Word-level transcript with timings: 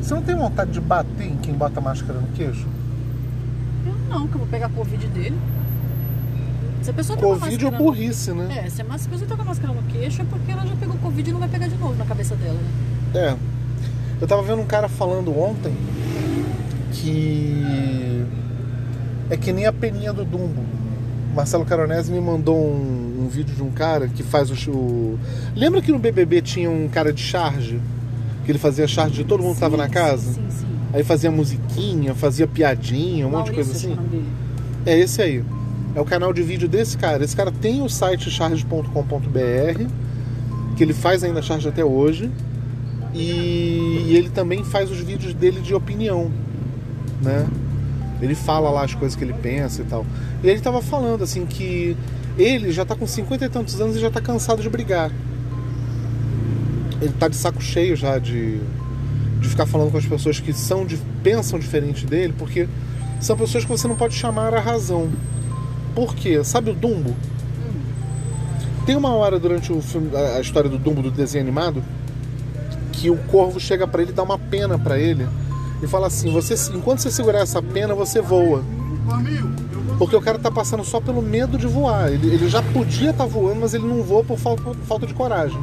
Você 0.00 0.12
não 0.14 0.22
tem 0.22 0.34
vontade 0.36 0.70
de 0.70 0.80
bater 0.80 1.26
em 1.26 1.36
quem 1.38 1.54
bota 1.54 1.80
máscara 1.80 2.20
no 2.20 2.26
queixo? 2.28 2.66
Eu 3.86 3.94
não, 4.08 4.26
que 4.28 4.34
eu 4.34 4.38
vou 4.38 4.48
pegar 4.48 4.66
a 4.66 4.70
Covid 4.70 5.06
dele. 5.08 5.38
Se 6.82 6.90
a 6.90 6.92
pessoa 6.92 7.16
tá 7.18 7.24
com 7.24 7.32
a 7.32 7.38
Covid 7.38 7.64
ou 7.64 7.72
burrice, 7.72 8.32
né? 8.32 8.64
É, 8.66 8.68
se 8.70 8.82
a 8.82 8.84
mas- 8.84 9.00
se 9.00 9.08
a 9.08 9.10
pessoa 9.10 9.28
tá 9.28 9.36
com 9.36 9.42
a 9.42 9.44
máscara 9.46 9.72
no 9.72 9.82
queixo 9.84 10.20
é 10.20 10.24
porque 10.26 10.52
ela 10.52 10.66
já 10.66 10.76
pegou 10.76 10.96
Covid 10.98 11.30
e 11.30 11.32
não 11.32 11.40
vai 11.40 11.48
pegar 11.48 11.68
de 11.68 11.76
novo 11.76 11.94
na 11.94 12.04
cabeça 12.04 12.36
dela, 12.36 12.58
né? 12.60 12.70
É. 13.14 13.36
Eu 14.20 14.26
tava 14.28 14.42
vendo 14.42 14.60
um 14.60 14.66
cara 14.66 14.88
falando 14.88 15.36
ontem 15.38 15.74
que 16.92 18.24
é 19.30 19.36
que 19.38 19.52
nem 19.52 19.64
a 19.66 19.72
peninha 19.72 20.12
do 20.12 20.24
Dumbo. 20.24 20.62
Marcelo 21.34 21.64
Caronese 21.64 22.12
me 22.12 22.20
mandou 22.20 22.56
um, 22.56 23.24
um 23.24 23.28
vídeo 23.28 23.54
de 23.54 23.62
um 23.62 23.70
cara 23.70 24.06
que 24.08 24.22
faz 24.22 24.50
o, 24.50 24.70
o. 24.70 25.18
Lembra 25.56 25.82
que 25.82 25.90
no 25.90 25.98
BBB 25.98 26.40
tinha 26.40 26.70
um 26.70 26.88
cara 26.88 27.12
de 27.12 27.20
charge? 27.20 27.80
Que 28.44 28.52
ele 28.52 28.58
fazia 28.58 28.86
charge 28.86 29.16
de 29.16 29.24
todo 29.24 29.42
mundo 29.42 29.54
que 29.54 29.60
tava 29.60 29.76
na 29.76 29.88
casa? 29.88 30.32
Sim, 30.32 30.46
sim. 30.48 30.66
Aí 30.92 31.02
fazia 31.02 31.30
musiquinha, 31.30 32.14
fazia 32.14 32.46
piadinha, 32.46 33.26
um 33.26 33.30
monte 33.30 33.46
de 33.46 33.52
coisa 33.52 33.72
Maurício, 33.72 33.92
assim. 33.92 34.00
é 34.00 34.10
dele. 34.10 34.26
É 34.86 34.98
esse 34.98 35.20
aí. 35.20 35.44
É 35.94 36.00
o 36.00 36.04
canal 36.04 36.32
de 36.32 36.42
vídeo 36.42 36.68
desse 36.68 36.96
cara. 36.96 37.24
Esse 37.24 37.34
cara 37.34 37.50
tem 37.50 37.82
o 37.82 37.88
site 37.88 38.30
charge.com.br, 38.30 39.86
que 40.76 40.82
ele 40.82 40.92
faz 40.92 41.24
ainda 41.24 41.42
charge 41.42 41.68
até 41.68 41.84
hoje. 41.84 42.30
E, 43.12 44.06
e 44.08 44.16
ele 44.16 44.28
também 44.28 44.62
faz 44.64 44.90
os 44.90 44.98
vídeos 44.98 45.34
dele 45.34 45.60
de 45.60 45.74
opinião, 45.74 46.30
né? 47.22 47.46
Ele 48.24 48.34
fala 48.34 48.70
lá 48.70 48.84
as 48.84 48.94
coisas 48.94 49.14
que 49.14 49.22
ele 49.22 49.34
pensa 49.34 49.82
e 49.82 49.84
tal. 49.84 50.06
E 50.42 50.48
ele 50.48 50.60
tava 50.60 50.80
falando 50.80 51.22
assim 51.22 51.44
que 51.44 51.94
ele 52.38 52.72
já 52.72 52.84
tá 52.84 52.96
com 52.96 53.06
50 53.06 53.44
e 53.44 53.48
tantos 53.50 53.78
anos 53.80 53.96
e 53.96 54.00
já 54.00 54.10
tá 54.10 54.20
cansado 54.20 54.62
de 54.62 54.70
brigar. 54.70 55.10
Ele 57.02 57.12
tá 57.12 57.28
de 57.28 57.36
saco 57.36 57.62
cheio 57.62 57.94
já 57.94 58.18
de, 58.18 58.58
de 59.40 59.48
ficar 59.48 59.66
falando 59.66 59.90
com 59.90 59.98
as 59.98 60.06
pessoas 60.06 60.40
que 60.40 60.54
são 60.54 60.86
de, 60.86 60.96
pensam 61.22 61.58
diferente 61.58 62.06
dele, 62.06 62.34
porque 62.38 62.66
são 63.20 63.36
pessoas 63.36 63.64
que 63.64 63.70
você 63.70 63.86
não 63.86 63.94
pode 63.94 64.14
chamar 64.14 64.54
a 64.54 64.60
razão. 64.60 65.10
Por 65.94 66.14
quê? 66.14 66.42
Sabe 66.42 66.70
o 66.70 66.74
Dumbo? 66.74 67.14
Tem 68.86 68.96
uma 68.96 69.12
hora 69.14 69.38
durante 69.38 69.70
o 69.70 69.82
filme, 69.82 70.10
a 70.16 70.40
história 70.40 70.70
do 70.70 70.78
Dumbo 70.78 71.02
do 71.02 71.10
desenho 71.10 71.44
animado, 71.44 71.84
que 72.90 73.10
o 73.10 73.16
corvo 73.16 73.60
chega 73.60 73.86
pra 73.86 74.00
ele 74.00 74.12
e 74.12 74.14
dá 74.14 74.22
uma 74.22 74.38
pena 74.38 74.78
pra 74.78 74.98
ele 74.98 75.26
e 75.82 75.86
fala 75.86 76.06
assim: 76.06 76.30
"Você, 76.32 76.54
enquanto 76.74 77.00
você 77.00 77.10
segurar 77.10 77.40
essa 77.40 77.62
pena, 77.62 77.94
você 77.94 78.20
voa". 78.20 78.62
Porque 79.98 80.16
o 80.16 80.20
cara 80.20 80.38
tá 80.38 80.50
passando 80.50 80.82
só 80.84 81.00
pelo 81.00 81.22
medo 81.22 81.56
de 81.56 81.66
voar. 81.66 82.10
Ele, 82.10 82.34
ele 82.34 82.48
já 82.48 82.62
podia 82.62 83.10
estar 83.10 83.26
voando, 83.26 83.60
mas 83.60 83.74
ele 83.74 83.86
não 83.86 84.02
voa 84.02 84.24
por 84.24 84.38
falta, 84.38 84.62
por 84.62 84.74
falta 84.76 85.06
de 85.06 85.14
coragem. 85.14 85.58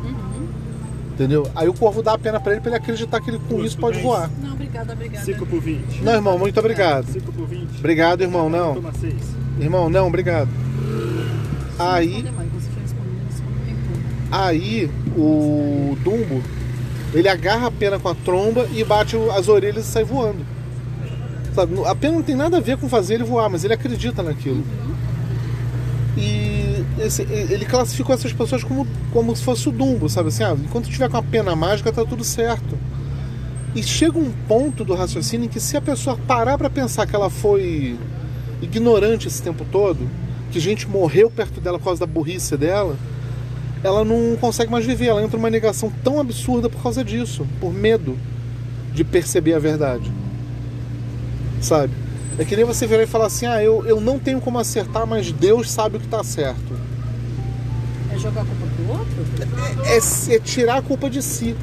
Entendeu? 1.14 1.46
Aí 1.56 1.68
o 1.68 1.74
corvo 1.74 2.02
dá 2.02 2.14
a 2.14 2.18
pena 2.18 2.40
pra 2.40 2.54
ele 2.54 2.62
pra 2.62 2.70
ele 2.70 2.78
acreditar 2.78 3.20
que 3.20 3.30
ele 3.30 3.40
com 3.50 3.64
isso 3.64 3.78
pode 3.78 4.02
voar. 4.02 4.30
Não, 4.42 4.54
obrigada, 4.54 4.94
obrigada. 4.94 5.26
5 5.26 5.46
por 5.46 5.62
20. 5.62 6.02
Não, 6.02 6.14
irmão, 6.14 6.40
muito 6.40 6.60
obrigado. 6.60 7.06
5 7.12 7.32
por 7.32 7.46
20. 7.48 7.78
Obrigado, 7.78 8.22
irmão, 8.22 8.50
não. 8.50 8.76
Toma 8.76 8.94
6. 8.94 9.14
Irmão, 9.60 9.90
não, 9.90 10.08
obrigado. 10.08 10.50
Aí, 11.78 12.26
aí 14.32 14.90
o 15.16 15.98
Dumbo, 16.04 16.42
ele 17.14 17.28
agarra 17.28 17.68
a 17.68 17.72
pena 17.72 18.00
com 18.00 18.08
a 18.10 18.16
tromba 18.16 18.68
e 18.74 18.84
bate 18.84 19.16
as 19.36 19.48
orelhas 19.48 19.86
e 19.86 19.92
sai 19.92 20.04
voando. 20.04 20.46
Sabe? 21.54 21.74
A 21.86 21.94
pena 21.96 22.16
não 22.16 22.24
tem 22.24 22.36
nada 22.36 22.58
a 22.58 22.62
ver 22.62 22.78
com 22.78 22.88
fazer 22.88 23.16
ele 23.16 23.24
voar, 23.24 23.50
mas 23.50 23.64
ele 23.64 23.74
acredita 23.74 24.24
naquilo. 24.24 24.64
E 26.18 26.84
esse- 27.00 27.24
ele 27.24 27.66
classificou 27.66 28.14
essas 28.14 28.34
pessoas 28.34 28.64
como, 28.64 28.86
como 29.12 29.36
se 29.36 29.44
fosse 29.44 29.68
o 29.70 29.72
Dumbo, 29.72 30.10
sabe 30.10 30.30
assim? 30.30 30.44
Ah, 30.44 30.56
enquanto 30.62 30.90
tiver 30.90 31.10
com 31.10 31.18
a 31.18 31.24
pena 31.24 31.56
mágica, 31.56 31.92
tá 31.92 32.04
tudo 32.06 32.24
certo. 32.24 32.78
E 33.74 33.82
chega 33.82 34.18
um 34.20 34.32
ponto 34.48 34.84
do 34.84 34.94
raciocínio 34.94 35.46
em 35.46 35.50
que 35.50 35.60
se 35.60 35.78
a 35.78 35.82
pessoa 35.82 36.18
parar 36.28 36.58
pra 36.58 36.70
pensar 36.70 37.08
que 37.08 37.16
ela 37.16 37.30
foi 37.30 37.98
ignorante 38.62 39.28
esse 39.28 39.42
tempo 39.42 39.66
todo, 39.72 40.00
que 40.52 40.60
gente 40.60 40.88
morreu 40.88 41.30
perto 41.32 41.62
dela 41.62 41.80
por 41.80 41.86
causa 41.86 42.02
da 42.02 42.06
burrice 42.06 42.58
dela, 42.58 42.98
ela 43.84 44.06
não 44.06 44.38
consegue 44.38 44.72
mais 44.72 44.86
viver. 44.86 45.08
Ela 45.08 45.24
entra 45.24 45.38
numa 45.38 45.50
negação 45.50 45.92
tão 46.04 46.20
absurda 46.20 46.70
por 46.70 46.82
causa 46.82 47.04
disso, 47.04 47.48
por 47.60 47.74
medo 47.74 48.18
de 48.94 49.04
perceber 49.04 49.54
a 49.54 49.60
verdade. 49.60 50.12
Sabe? 51.62 51.94
É 52.38 52.46
que 52.46 52.56
nem 52.56 52.66
você 52.66 52.88
virar 52.88 53.04
e 53.04 53.08
falar 53.08 53.28
assim: 53.28 53.46
ah, 53.46 53.62
eu, 53.64 53.86
eu 53.86 54.00
não 54.00 54.18
tenho 54.18 54.40
como 54.42 54.58
acertar, 54.60 55.06
mas 55.06 55.32
Deus 55.32 55.70
sabe 55.70 55.98
o 55.98 56.00
que 56.00 56.08
tá 56.08 56.24
certo. 56.24 56.80
É 58.14 58.18
jogar 58.18 58.42
a 58.42 58.46
culpa 58.46 58.68
pro 58.76 58.90
outro? 58.98 59.26
É, 59.86 60.36
é 60.36 60.40
tirar 60.40 60.78
a 60.78 60.82
culpa 60.82 61.10
de 61.10 61.22
si. 61.22 61.56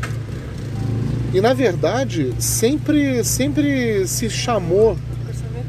E 1.33 1.41
na 1.41 1.53
verdade, 1.53 2.33
sempre, 2.39 3.23
sempre 3.23 4.07
se 4.07 4.31
chamou 4.31 4.97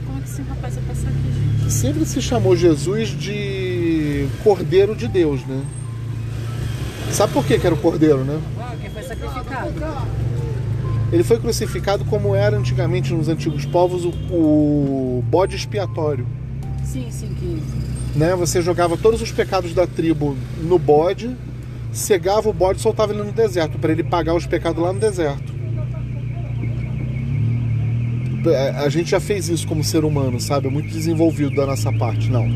como 0.05 0.17
é 0.17 0.21
que 0.21 0.29
esse 0.29 0.41
rapaz 0.41 0.75
vai 0.75 0.83
passar 0.83 1.07
aqui, 1.09 1.59
gente. 1.59 1.73
sempre 1.73 2.05
se 2.05 2.21
chamou 2.21 2.55
Jesus 2.55 3.09
de 3.09 4.27
Cordeiro 4.43 4.95
de 4.95 5.07
Deus, 5.07 5.45
né? 5.45 5.61
Sabe 7.11 7.33
por 7.33 7.45
que 7.45 7.59
que 7.59 7.65
era 7.65 7.75
o 7.75 7.77
Cordeiro, 7.77 8.23
né? 8.23 8.39
Quem 8.79 8.89
foi 8.89 9.03
sacrificado? 9.03 9.73
Ele 11.11 11.23
foi 11.23 11.39
crucificado 11.39 12.05
como 12.05 12.35
era 12.35 12.55
antigamente 12.55 13.13
nos 13.13 13.27
antigos 13.27 13.65
povos 13.65 14.05
o, 14.05 14.09
o 14.31 15.23
bode 15.27 15.55
expiatório. 15.55 16.25
Sim, 16.83 17.07
sim, 17.09 17.33
que. 17.33 18.17
Né? 18.17 18.35
Você 18.35 18.61
jogava 18.61 18.95
todos 18.95 19.21
os 19.21 19.31
pecados 19.31 19.73
da 19.73 19.87
tribo 19.87 20.37
no 20.61 20.77
bode, 20.77 21.35
cegava 21.91 22.49
o 22.49 22.53
bode 22.53 22.79
e 22.79 22.81
soltava 22.81 23.11
ele 23.11 23.23
no 23.23 23.31
deserto, 23.31 23.79
para 23.79 23.91
ele 23.91 24.03
pagar 24.03 24.35
os 24.35 24.45
pecados 24.45 24.81
lá 24.81 24.93
no 24.93 24.99
deserto. 24.99 25.53
É, 28.45 28.69
A 28.69 28.89
gente 28.89 29.11
já 29.11 29.19
fez 29.19 29.49
isso 29.49 29.67
como 29.67 29.83
ser 29.83 30.05
humano, 30.05 30.39
sabe? 30.39 30.67
É 30.67 30.71
muito 30.71 30.89
desenvolvido 30.89 31.55
da 31.55 31.65
nossa 31.65 31.91
parte, 31.91 32.29
não. 32.29 32.47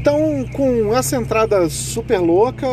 Então, 0.00 0.46
com 0.54 0.96
essa 0.96 1.14
entrada 1.14 1.68
super 1.68 2.18
louca, 2.18 2.66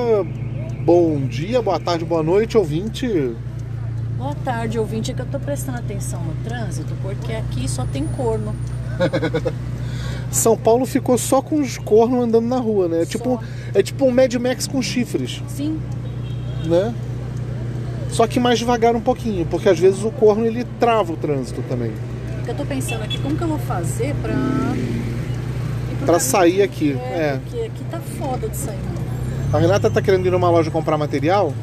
bom 0.85 1.19
dia, 1.27 1.61
boa 1.61 1.77
tarde, 1.77 2.05
boa 2.05 2.23
noite, 2.23 2.57
ouvinte. 2.57 3.35
Boa 4.17 4.33
tarde, 4.45 4.79
ouvinte, 4.79 5.11
é 5.11 5.13
que 5.13 5.19
eu 5.19 5.25
tô 5.25 5.37
prestando 5.37 5.77
atenção 5.77 6.23
no 6.23 6.33
trânsito, 6.45 6.95
porque 7.01 7.33
aqui 7.33 7.67
só 7.67 7.85
tem 7.85 8.07
corno. 8.07 8.55
São 10.31 10.55
Paulo 10.55 10.85
ficou 10.85 11.17
só 11.17 11.41
com 11.41 11.59
os 11.59 11.77
cornos 11.77 12.23
andando 12.23 12.47
na 12.47 12.59
rua, 12.59 12.87
né? 12.87 13.01
É 13.01 13.05
tipo, 13.05 13.43
é 13.73 13.83
tipo 13.83 14.05
um 14.05 14.11
Mad 14.11 14.33
Max 14.35 14.65
com 14.65 14.81
chifres, 14.81 15.43
Sim, 15.49 15.77
né? 16.63 16.95
Só 18.09 18.25
que 18.25 18.39
mais 18.39 18.57
devagar 18.57 18.95
um 18.95 19.01
pouquinho, 19.01 19.45
porque 19.47 19.67
às 19.67 19.77
vezes 19.77 20.01
o 20.01 20.11
corno 20.11 20.45
ele 20.45 20.65
trava 20.79 21.11
o 21.11 21.17
trânsito 21.17 21.61
também. 21.63 21.91
eu 22.47 22.55
tô 22.55 22.65
pensando 22.65 23.03
aqui, 23.03 23.19
como 23.19 23.35
que 23.35 23.43
eu 23.43 23.49
vou 23.49 23.59
fazer 23.59 24.15
pra. 24.21 24.33
Pra 26.07 26.15
caminho? 26.15 26.31
sair 26.31 26.61
aqui, 26.63 26.97
É, 26.99 27.19
é. 27.35 27.39
porque 27.43 27.59
aqui 27.65 27.83
tá 27.91 27.99
foda 28.19 28.49
de 28.49 28.57
sair. 28.57 28.77
A 29.53 29.59
Renata 29.59 29.89
tá 29.89 30.01
querendo 30.01 30.25
ir 30.25 30.31
numa 30.31 30.49
loja 30.49 30.71
comprar 30.71 30.97
material 30.97 31.53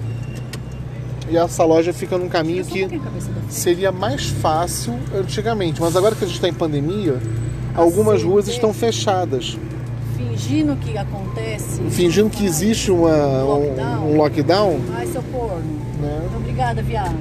e 1.28 1.36
essa 1.36 1.64
loja 1.64 1.92
fica 1.92 2.16
num 2.16 2.28
caminho 2.28 2.62
um 2.62 2.66
que 2.66 2.88
seria 3.48 3.90
mais 3.90 4.26
fácil 4.26 4.94
antigamente, 5.14 5.80
mas 5.80 5.96
agora 5.96 6.14
que 6.14 6.24
a 6.24 6.26
gente 6.26 6.36
está 6.36 6.48
em 6.48 6.54
pandemia, 6.54 7.18
algumas 7.74 8.16
Assim, 8.20 8.24
ruas 8.26 8.48
é. 8.48 8.52
estão 8.52 8.72
fechadas, 8.72 9.58
Fingindo 10.16 10.76
que 10.76 10.96
acontece. 10.96 11.80
fingindo 11.90 12.28
que 12.30 12.44
existe 12.44 12.90
uma, 12.90 13.08
um, 13.44 13.46
Lockdown. 13.46 14.10
um 14.10 14.16
lockdown, 14.16 14.80
Ai, 14.96 15.06
seu 15.06 15.22
corno. 15.24 15.62
né? 16.00 16.28
Obrigada, 16.36 16.82
viado. 16.82 17.14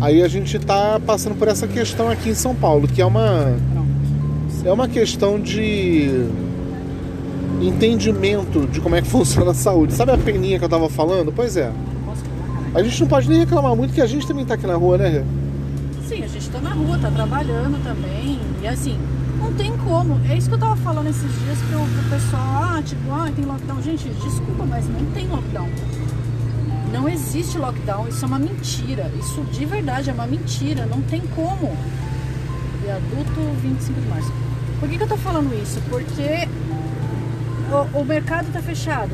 Aí 0.00 0.22
a 0.22 0.28
gente 0.28 0.58
tá 0.58 1.00
passando 1.04 1.34
por 1.36 1.48
essa 1.48 1.66
questão 1.66 2.10
aqui 2.10 2.28
em 2.30 2.34
São 2.34 2.54
Paulo, 2.54 2.86
que 2.86 3.00
é 3.00 3.06
uma. 3.06 3.56
É 4.66 4.72
uma 4.72 4.88
questão 4.88 5.40
de 5.40 6.26
entendimento 7.60 8.66
de 8.66 8.80
como 8.80 8.96
é 8.96 9.02
que 9.02 9.06
funciona 9.08 9.52
a 9.52 9.54
saúde. 9.54 9.94
Sabe 9.94 10.12
a 10.12 10.18
peninha 10.18 10.58
que 10.58 10.64
eu 10.64 10.68
tava 10.68 10.88
falando? 10.88 11.32
Pois 11.32 11.56
é. 11.56 11.72
A 12.74 12.82
gente 12.82 13.00
não 13.00 13.08
pode 13.08 13.28
nem 13.28 13.38
reclamar 13.38 13.74
muito 13.74 13.94
que 13.94 14.02
a 14.02 14.06
gente 14.06 14.26
também 14.26 14.44
tá 14.44 14.54
aqui 14.54 14.66
na 14.66 14.74
rua, 14.74 14.98
né? 14.98 15.24
Sim, 16.06 16.22
a 16.22 16.26
gente 16.26 16.50
tá 16.50 16.60
na 16.60 16.70
rua, 16.70 16.98
tá 16.98 17.10
trabalhando 17.10 17.82
também. 17.82 18.38
E 18.60 18.66
assim, 18.66 18.98
não 19.38 19.52
tem 19.54 19.74
como. 19.78 20.20
É 20.28 20.36
isso 20.36 20.48
que 20.48 20.56
eu 20.56 20.58
tava 20.58 20.76
falando 20.76 21.08
esses 21.08 21.22
dias 21.22 21.58
pro, 21.70 21.78
pro 21.78 22.10
pessoal. 22.10 22.64
Ah, 22.76 22.82
tipo, 22.84 23.10
ah, 23.10 23.30
tem 23.34 23.44
lockdown. 23.44 23.82
Gente, 23.82 24.08
desculpa, 24.08 24.66
mas 24.66 24.86
não 24.88 25.04
tem 25.14 25.26
lockdown. 25.28 25.68
Não 26.92 27.08
existe 27.08 27.56
lockdown. 27.56 28.08
Isso 28.08 28.24
é 28.24 28.28
uma 28.28 28.38
mentira. 28.38 29.10
Isso 29.18 29.40
de 29.52 29.64
verdade 29.64 30.10
é 30.10 30.12
uma 30.12 30.26
mentira. 30.26 30.84
Não 30.86 31.00
tem 31.02 31.22
como. 31.34 31.74
Viaduto 32.82 33.40
25 33.62 34.00
de 34.00 34.08
março. 34.08 34.45
Por 34.78 34.88
que, 34.88 34.96
que 34.96 35.02
eu 35.02 35.08
tô 35.08 35.16
falando 35.16 35.54
isso? 35.62 35.80
Porque 35.88 36.48
o, 37.72 38.00
o 38.00 38.04
mercado 38.04 38.52
tá 38.52 38.60
fechado. 38.60 39.12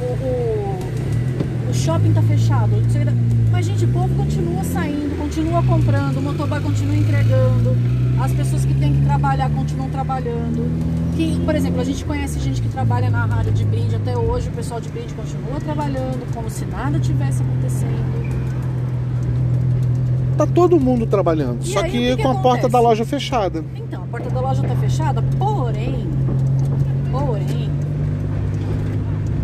O, 0.00 0.04
o, 0.04 1.70
o 1.70 1.74
shopping 1.74 2.12
tá 2.12 2.22
fechado. 2.22 2.70
que 2.70 3.50
Mas, 3.50 3.66
gente, 3.66 3.84
o 3.84 3.88
povo 3.88 4.14
continua 4.14 4.64
saindo, 4.64 5.18
continua 5.18 5.62
comprando, 5.62 6.16
o 6.16 6.22
motoboy 6.22 6.60
continua 6.60 6.96
entregando, 6.96 7.76
as 8.22 8.32
pessoas 8.32 8.64
que 8.64 8.74
têm 8.74 8.94
que 8.94 9.04
trabalhar 9.04 9.50
continuam 9.50 9.90
trabalhando. 9.90 10.70
Que, 11.16 11.38
por 11.44 11.54
exemplo, 11.54 11.80
a 11.80 11.84
gente 11.84 12.04
conhece 12.04 12.40
gente 12.40 12.62
que 12.62 12.68
trabalha 12.68 13.10
na 13.10 13.26
rádio 13.26 13.52
de 13.52 13.64
brinde, 13.64 13.96
hoje 14.30 14.48
o 14.48 14.52
pessoal 14.52 14.80
de 14.80 14.88
brinde 14.88 15.12
continua 15.12 15.60
trabalhando 15.60 16.34
como 16.34 16.48
se 16.48 16.64
nada 16.64 16.98
tivesse 16.98 17.42
acontecendo. 17.42 18.30
Tá 20.36 20.46
todo 20.46 20.80
mundo 20.80 21.06
trabalhando, 21.06 21.62
E 21.62 21.66
só 21.66 21.80
aí, 21.80 21.90
que, 21.90 21.98
que 21.98 22.16
que 22.16 22.22
com 22.22 22.30
a 22.30 22.36
porta 22.36 22.66
da 22.66 22.80
loja 22.80 23.04
fechada. 23.04 23.62
Então, 23.76 23.99
porta 24.10 24.28
da 24.28 24.40
loja 24.40 24.62
tá 24.62 24.74
fechada, 24.76 25.22
porém, 25.38 26.08
porém, 27.12 27.70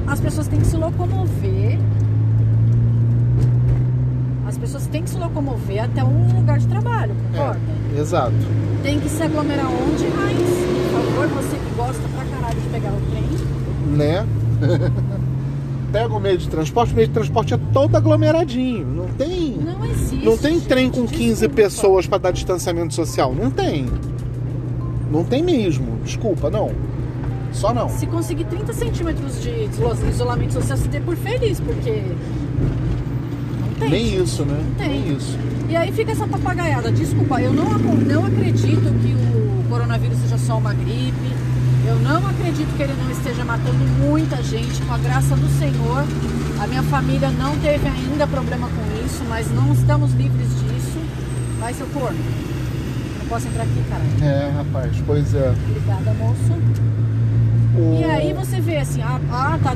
as 0.06 0.20
pessoas 0.20 0.48
têm 0.48 0.58
que 0.60 0.66
se 0.66 0.76
locomover. 0.76 1.78
As 4.46 4.58
pessoas 4.58 4.86
têm 4.86 5.02
que 5.02 5.10
se 5.10 5.18
locomover 5.18 5.84
até 5.84 6.02
um 6.02 6.34
lugar 6.34 6.58
de 6.58 6.66
trabalho, 6.66 7.14
concorda? 7.30 7.60
É, 7.94 8.00
exato. 8.00 8.34
Tem 8.82 8.98
que 8.98 9.08
se 9.08 9.22
aglomerar 9.22 9.66
onde? 9.66 9.98
Sim, 9.98 10.90
por 10.90 11.02
favor, 11.02 11.28
você 11.28 11.56
que 11.56 11.74
gosta 11.76 12.02
pra 12.14 12.24
caralho 12.24 12.60
de 12.60 12.68
pegar 12.68 12.92
o 12.92 13.00
trem. 13.10 13.96
Né? 13.96 14.26
Pega 15.92 16.14
o 16.14 16.20
meio 16.20 16.38
de 16.38 16.48
transporte, 16.48 16.92
o 16.92 16.96
meio 16.96 17.08
de 17.08 17.14
transporte 17.14 17.54
é 17.54 17.58
todo 17.72 17.96
aglomeradinho. 17.96 18.86
Não 18.86 19.08
tem. 19.08 19.56
Não 19.56 19.84
existe. 19.84 20.24
Não 20.24 20.36
tem 20.36 20.60
trem 20.60 20.90
com 20.90 21.02
gente, 21.02 21.14
15 21.14 21.28
desculpa. 21.28 21.54
pessoas 21.54 22.06
para 22.06 22.18
dar 22.18 22.30
distanciamento 22.32 22.92
social. 22.94 23.32
Não 23.32 23.50
tem. 23.50 23.86
Não 25.10 25.24
tem 25.24 25.42
mesmo. 25.42 25.98
Desculpa, 26.04 26.50
não. 26.50 26.70
Só 27.52 27.72
não. 27.72 27.88
Se 27.88 28.06
conseguir 28.06 28.44
30 28.44 28.72
centímetros 28.72 29.40
de 29.42 29.50
isola- 29.50 29.96
isolamento 30.10 30.52
social, 30.52 30.76
se 30.76 30.88
dê 30.88 31.00
por 31.00 31.16
feliz, 31.16 31.60
porque. 31.60 32.02
Não 33.60 33.68
tem. 33.78 33.90
Nem 33.90 34.22
isso, 34.22 34.44
né? 34.44 34.58
tem. 34.78 34.88
Nem 34.88 35.16
isso. 35.16 35.38
E 35.68 35.76
aí 35.76 35.90
fica 35.92 36.12
essa 36.12 36.26
papagaiada. 36.26 36.90
Desculpa, 36.92 37.40
eu 37.40 37.52
não, 37.52 37.64
não 37.78 38.26
acredito 38.26 38.82
que 39.00 39.14
o 39.14 39.68
coronavírus 39.68 40.18
seja 40.18 40.38
só 40.38 40.58
uma 40.58 40.72
gripe. 40.74 41.34
Eu 41.86 41.96
não 42.00 42.26
acredito 42.26 42.76
que 42.76 42.82
ele 42.82 42.94
não 43.02 43.10
esteja 43.12 43.44
matando 43.44 43.78
muita 44.00 44.42
gente. 44.42 44.82
Com 44.82 44.92
a 44.94 44.98
graça 44.98 45.36
do 45.36 45.48
Senhor, 45.58 46.04
a 46.60 46.66
minha 46.66 46.82
família 46.84 47.30
não 47.30 47.56
teve 47.58 47.86
ainda 47.86 48.26
problema 48.26 48.68
com 48.68 49.04
isso, 49.06 49.22
mas 49.28 49.50
não 49.52 49.72
estamos 49.72 50.12
livres 50.14 50.48
disso. 50.48 50.98
Vai, 51.60 51.72
seu 51.74 51.86
corno. 51.88 52.18
Posso 53.28 53.48
entrar 53.48 53.64
aqui, 53.64 53.82
caralho. 53.88 54.24
É, 54.24 54.50
rapaz, 54.50 54.92
pois 55.06 55.34
é. 55.34 55.50
Obrigada, 55.68 56.12
moço. 56.14 56.52
O- 57.78 58.00
E 58.00 58.04
aí 58.04 58.32
você 58.32 58.60
vê 58.60 58.78
assim, 58.78 59.02
ah, 59.02 59.20
ah, 59.30 59.58
tá. 59.62 59.74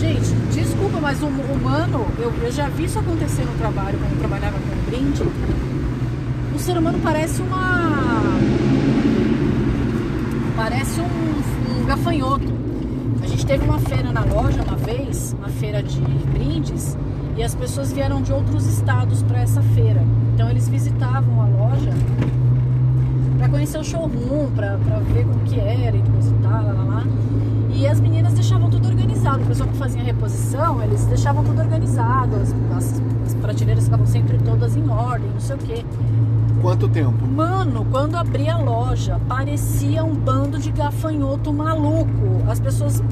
Gente, 0.00 0.28
desculpa, 0.52 0.98
mas 1.00 1.22
o 1.22 1.26
humano, 1.26 2.06
eu, 2.18 2.32
eu 2.42 2.50
já 2.52 2.68
vi 2.68 2.84
isso 2.84 2.98
acontecer 2.98 3.44
no 3.44 3.52
trabalho, 3.58 3.98
quando 3.98 4.12
eu 4.12 4.18
trabalhava 4.18 4.56
com 4.58 4.90
brinde. 4.90 5.22
O 6.54 6.58
ser 6.58 6.76
humano 6.78 6.98
parece 7.02 7.40
uma. 7.42 8.22
Parece 10.56 11.00
um, 11.00 11.82
um 11.82 11.84
gafanhoto. 11.86 12.52
A 13.22 13.26
gente 13.26 13.44
teve 13.46 13.64
uma 13.64 13.78
feira 13.78 14.10
na 14.10 14.22
loja 14.24 14.62
uma 14.62 14.76
vez, 14.76 15.34
uma 15.38 15.48
feira 15.48 15.82
de 15.82 16.00
brindes, 16.32 16.96
e 17.36 17.42
as 17.42 17.54
pessoas 17.54 17.92
vieram 17.92 18.22
de 18.22 18.32
outros 18.32 18.66
estados 18.66 19.22
para 19.22 19.40
essa 19.42 19.60
feira. 19.74 20.02
Então 20.34 20.48
eles 20.50 20.68
visitavam 20.68 21.42
a 21.42 21.46
loja 21.46 21.90
conhecer 23.56 23.78
o 23.78 23.84
showroom, 23.84 24.50
para 24.54 24.76
ver 24.76 25.24
como 25.24 25.40
que 25.44 25.58
era 25.58 25.96
e 25.96 26.02
coisa 26.02 26.30
e 26.30 26.42
tal, 26.42 26.62
lá, 26.62 26.72
lá, 26.72 26.84
lá. 26.84 27.04
E 27.70 27.86
as 27.88 27.98
meninas 28.00 28.34
deixavam 28.34 28.68
tudo 28.68 28.86
organizado. 28.88 29.42
O 29.42 29.46
pessoal 29.46 29.68
que 29.70 29.76
fazia 29.78 30.02
reposição, 30.02 30.82
eles 30.82 31.04
deixavam 31.06 31.42
tudo 31.42 31.58
organizado. 31.60 32.36
As, 32.36 32.54
as- 32.76 33.02
as 33.26 33.34
prateleiras 33.34 33.84
ficavam 33.84 34.06
sempre 34.06 34.38
todas 34.38 34.76
em 34.76 34.88
ordem, 34.90 35.30
não 35.32 35.40
sei 35.40 35.56
o 35.56 35.58
quê. 35.58 35.84
Quanto 36.60 36.86
tempo? 36.88 37.26
Mano, 37.26 37.86
quando 37.90 38.14
abri 38.16 38.48
a 38.48 38.58
loja, 38.58 39.18
parecia 39.26 40.04
um 40.04 40.14
bando 40.14 40.58
de 40.58 40.70
gafanhoto 40.70 41.52
maluco. 41.52 42.42
As 42.48 42.60
pessoas 42.60 43.02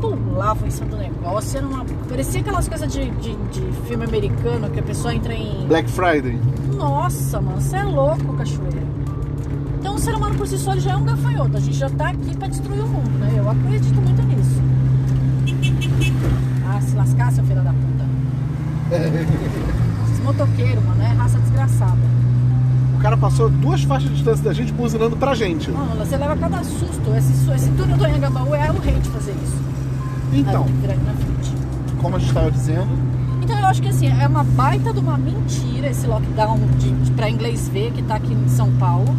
pulavam 0.00 0.66
em 0.66 0.70
cima 0.70 0.88
do 0.90 0.96
negócio. 0.96 1.58
Era 1.58 1.66
uma... 1.66 1.84
Parecia 2.08 2.40
aquelas 2.40 2.68
coisas 2.68 2.90
de, 2.92 3.10
de, 3.10 3.36
de 3.36 3.72
filme 3.86 4.04
americano 4.04 4.70
que 4.70 4.80
a 4.80 4.82
pessoa 4.82 5.14
entra 5.14 5.34
em. 5.34 5.66
Black 5.66 5.90
Friday. 5.90 6.38
Nossa, 6.76 7.40
mano, 7.40 7.60
você 7.60 7.76
é 7.76 7.84
louco, 7.84 8.32
cachoeira. 8.34 8.87
Então 9.78 9.94
o 9.94 9.98
ser 9.98 10.14
humano 10.14 10.34
por 10.36 10.46
si 10.46 10.58
só 10.58 10.76
já 10.76 10.92
é 10.92 10.96
um 10.96 11.04
gafanhoto. 11.04 11.56
A 11.56 11.60
gente 11.60 11.76
já 11.76 11.88
tá 11.90 12.08
aqui 12.10 12.36
pra 12.36 12.48
destruir 12.48 12.82
o 12.82 12.88
mundo, 12.88 13.10
né? 13.18 13.32
Eu 13.36 13.48
acredito 13.48 14.00
muito 14.00 14.22
nisso. 14.22 14.60
Ah, 16.68 16.80
se 16.80 16.94
lascar, 16.94 17.32
seu 17.32 17.44
filho 17.44 17.62
da 17.62 17.72
puta. 17.72 18.04
Esses 20.04 20.24
motoqueiros, 20.24 20.84
mano, 20.84 21.02
é 21.02 21.06
raça 21.06 21.38
desgraçada. 21.38 22.18
O 22.96 23.00
cara 23.00 23.16
passou 23.16 23.48
duas 23.48 23.82
faixas 23.84 24.08
de 24.10 24.16
distância 24.16 24.44
da 24.44 24.52
gente 24.52 24.72
buzinando 24.72 25.16
pra 25.16 25.34
gente. 25.34 25.70
Mano, 25.70 25.94
você 25.96 26.16
leva 26.16 26.36
cada 26.36 26.64
susto. 26.64 27.14
Esse, 27.16 27.32
esse 27.52 27.70
túnel 27.70 27.96
do 27.96 28.04
Anhangabaú 28.04 28.54
é 28.54 28.70
o 28.72 28.78
rei 28.80 28.98
de 28.98 29.08
fazer 29.10 29.32
isso. 29.32 29.56
Então, 30.32 30.64
frente. 30.64 31.52
como 32.02 32.16
a 32.16 32.18
gente 32.18 32.28
estava 32.28 32.50
dizendo, 32.50 32.88
Então 33.40 33.58
eu 33.58 33.66
acho 33.66 33.80
que 33.80 33.88
assim, 33.88 34.08
é 34.08 34.26
uma 34.26 34.44
baita 34.44 34.92
de 34.92 34.98
uma 34.98 35.16
mentira 35.16 35.88
esse 35.88 36.06
lockdown 36.06 36.58
de, 36.78 36.90
de, 36.90 37.10
pra 37.12 37.30
inglês 37.30 37.68
ver 37.68 37.92
que 37.92 38.02
tá 38.02 38.16
aqui 38.16 38.34
em 38.34 38.48
São 38.48 38.70
Paulo. 38.72 39.16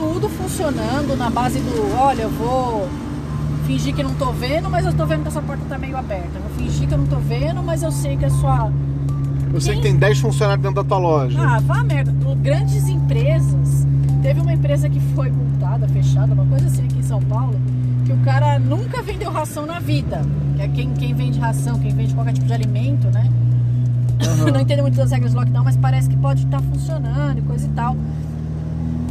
Tá 0.00 0.06
tudo 0.06 0.28
funcionando 0.30 1.14
na 1.16 1.28
base 1.28 1.58
do, 1.60 1.94
olha, 1.98 2.22
eu 2.22 2.30
vou 2.30 2.88
fingir 3.66 3.94
que 3.94 4.02
não 4.02 4.14
tô 4.14 4.32
vendo, 4.32 4.70
mas 4.70 4.86
eu 4.86 4.92
tô 4.94 5.04
vendo 5.04 5.22
que 5.22 5.28
essa 5.28 5.42
porta 5.42 5.62
tá 5.68 5.76
meio 5.76 5.96
aberta. 5.96 6.30
Eu 6.36 6.40
vou 6.42 6.50
fingir 6.56 6.88
que 6.88 6.94
eu 6.94 6.98
não 6.98 7.06
tô 7.06 7.16
vendo, 7.16 7.62
mas 7.62 7.82
eu 7.82 7.92
sei 7.92 8.16
que 8.16 8.24
a 8.24 8.30
sua. 8.30 8.72
eu 9.52 9.60
sei 9.60 9.74
que 9.76 9.82
Quem- 9.82 9.92
tem 9.92 10.00
10 10.00 10.18
funcionários 10.20 10.62
dentro 10.62 10.82
da 10.82 10.88
tua 10.88 10.98
loja. 10.98 11.38
Ah, 11.38 11.60
vá 11.60 11.82
merda. 11.84 12.10
Grandes 12.40 12.88
empresas. 12.88 13.86
Teve 14.22 14.40
uma 14.40 14.52
empresa 14.54 14.88
que 14.88 14.98
foi 15.14 15.30
multada, 15.30 15.86
fechada, 15.88 16.32
uma 16.32 16.46
coisa 16.46 16.66
assim 16.66 16.84
aqui 16.84 16.98
em 16.98 17.02
São 17.02 17.20
Paulo, 17.22 17.60
que 18.06 18.12
o 18.12 18.16
cara 18.18 18.58
nunca 18.58 19.02
vendeu 19.02 19.30
ração 19.30 19.66
na 19.66 19.78
vida. 19.80 20.22
Que 20.56 20.62
é 20.62 20.68
quem, 20.68 20.90
quem 20.94 21.12
vende 21.14 21.38
ração, 21.38 21.78
quem 21.78 21.94
vende 21.94 22.14
qualquer 22.14 22.32
tipo 22.32 22.46
de 22.46 22.52
alimento, 22.54 23.06
né? 23.08 23.28
Aham. 24.22 24.50
não 24.52 24.60
entendo 24.60 24.80
muito 24.82 24.96
das 24.96 25.10
regras 25.10 25.32
do 25.32 25.38
lockdown, 25.38 25.64
mas 25.64 25.76
parece 25.76 26.08
que 26.08 26.16
pode 26.16 26.44
estar 26.44 26.60
funcionando 26.62 27.38
e 27.38 27.42
coisa 27.42 27.66
e 27.66 27.70
tal. 27.70 27.94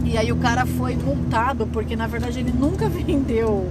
E 0.10 0.18
aí 0.18 0.32
o 0.32 0.38
cara 0.38 0.66
foi 0.66 0.96
multado 0.96 1.68
porque 1.68 1.96
na 1.96 2.08
verdade 2.08 2.40
ele 2.40 2.52
nunca 2.52 2.90
vendeu. 2.90 3.70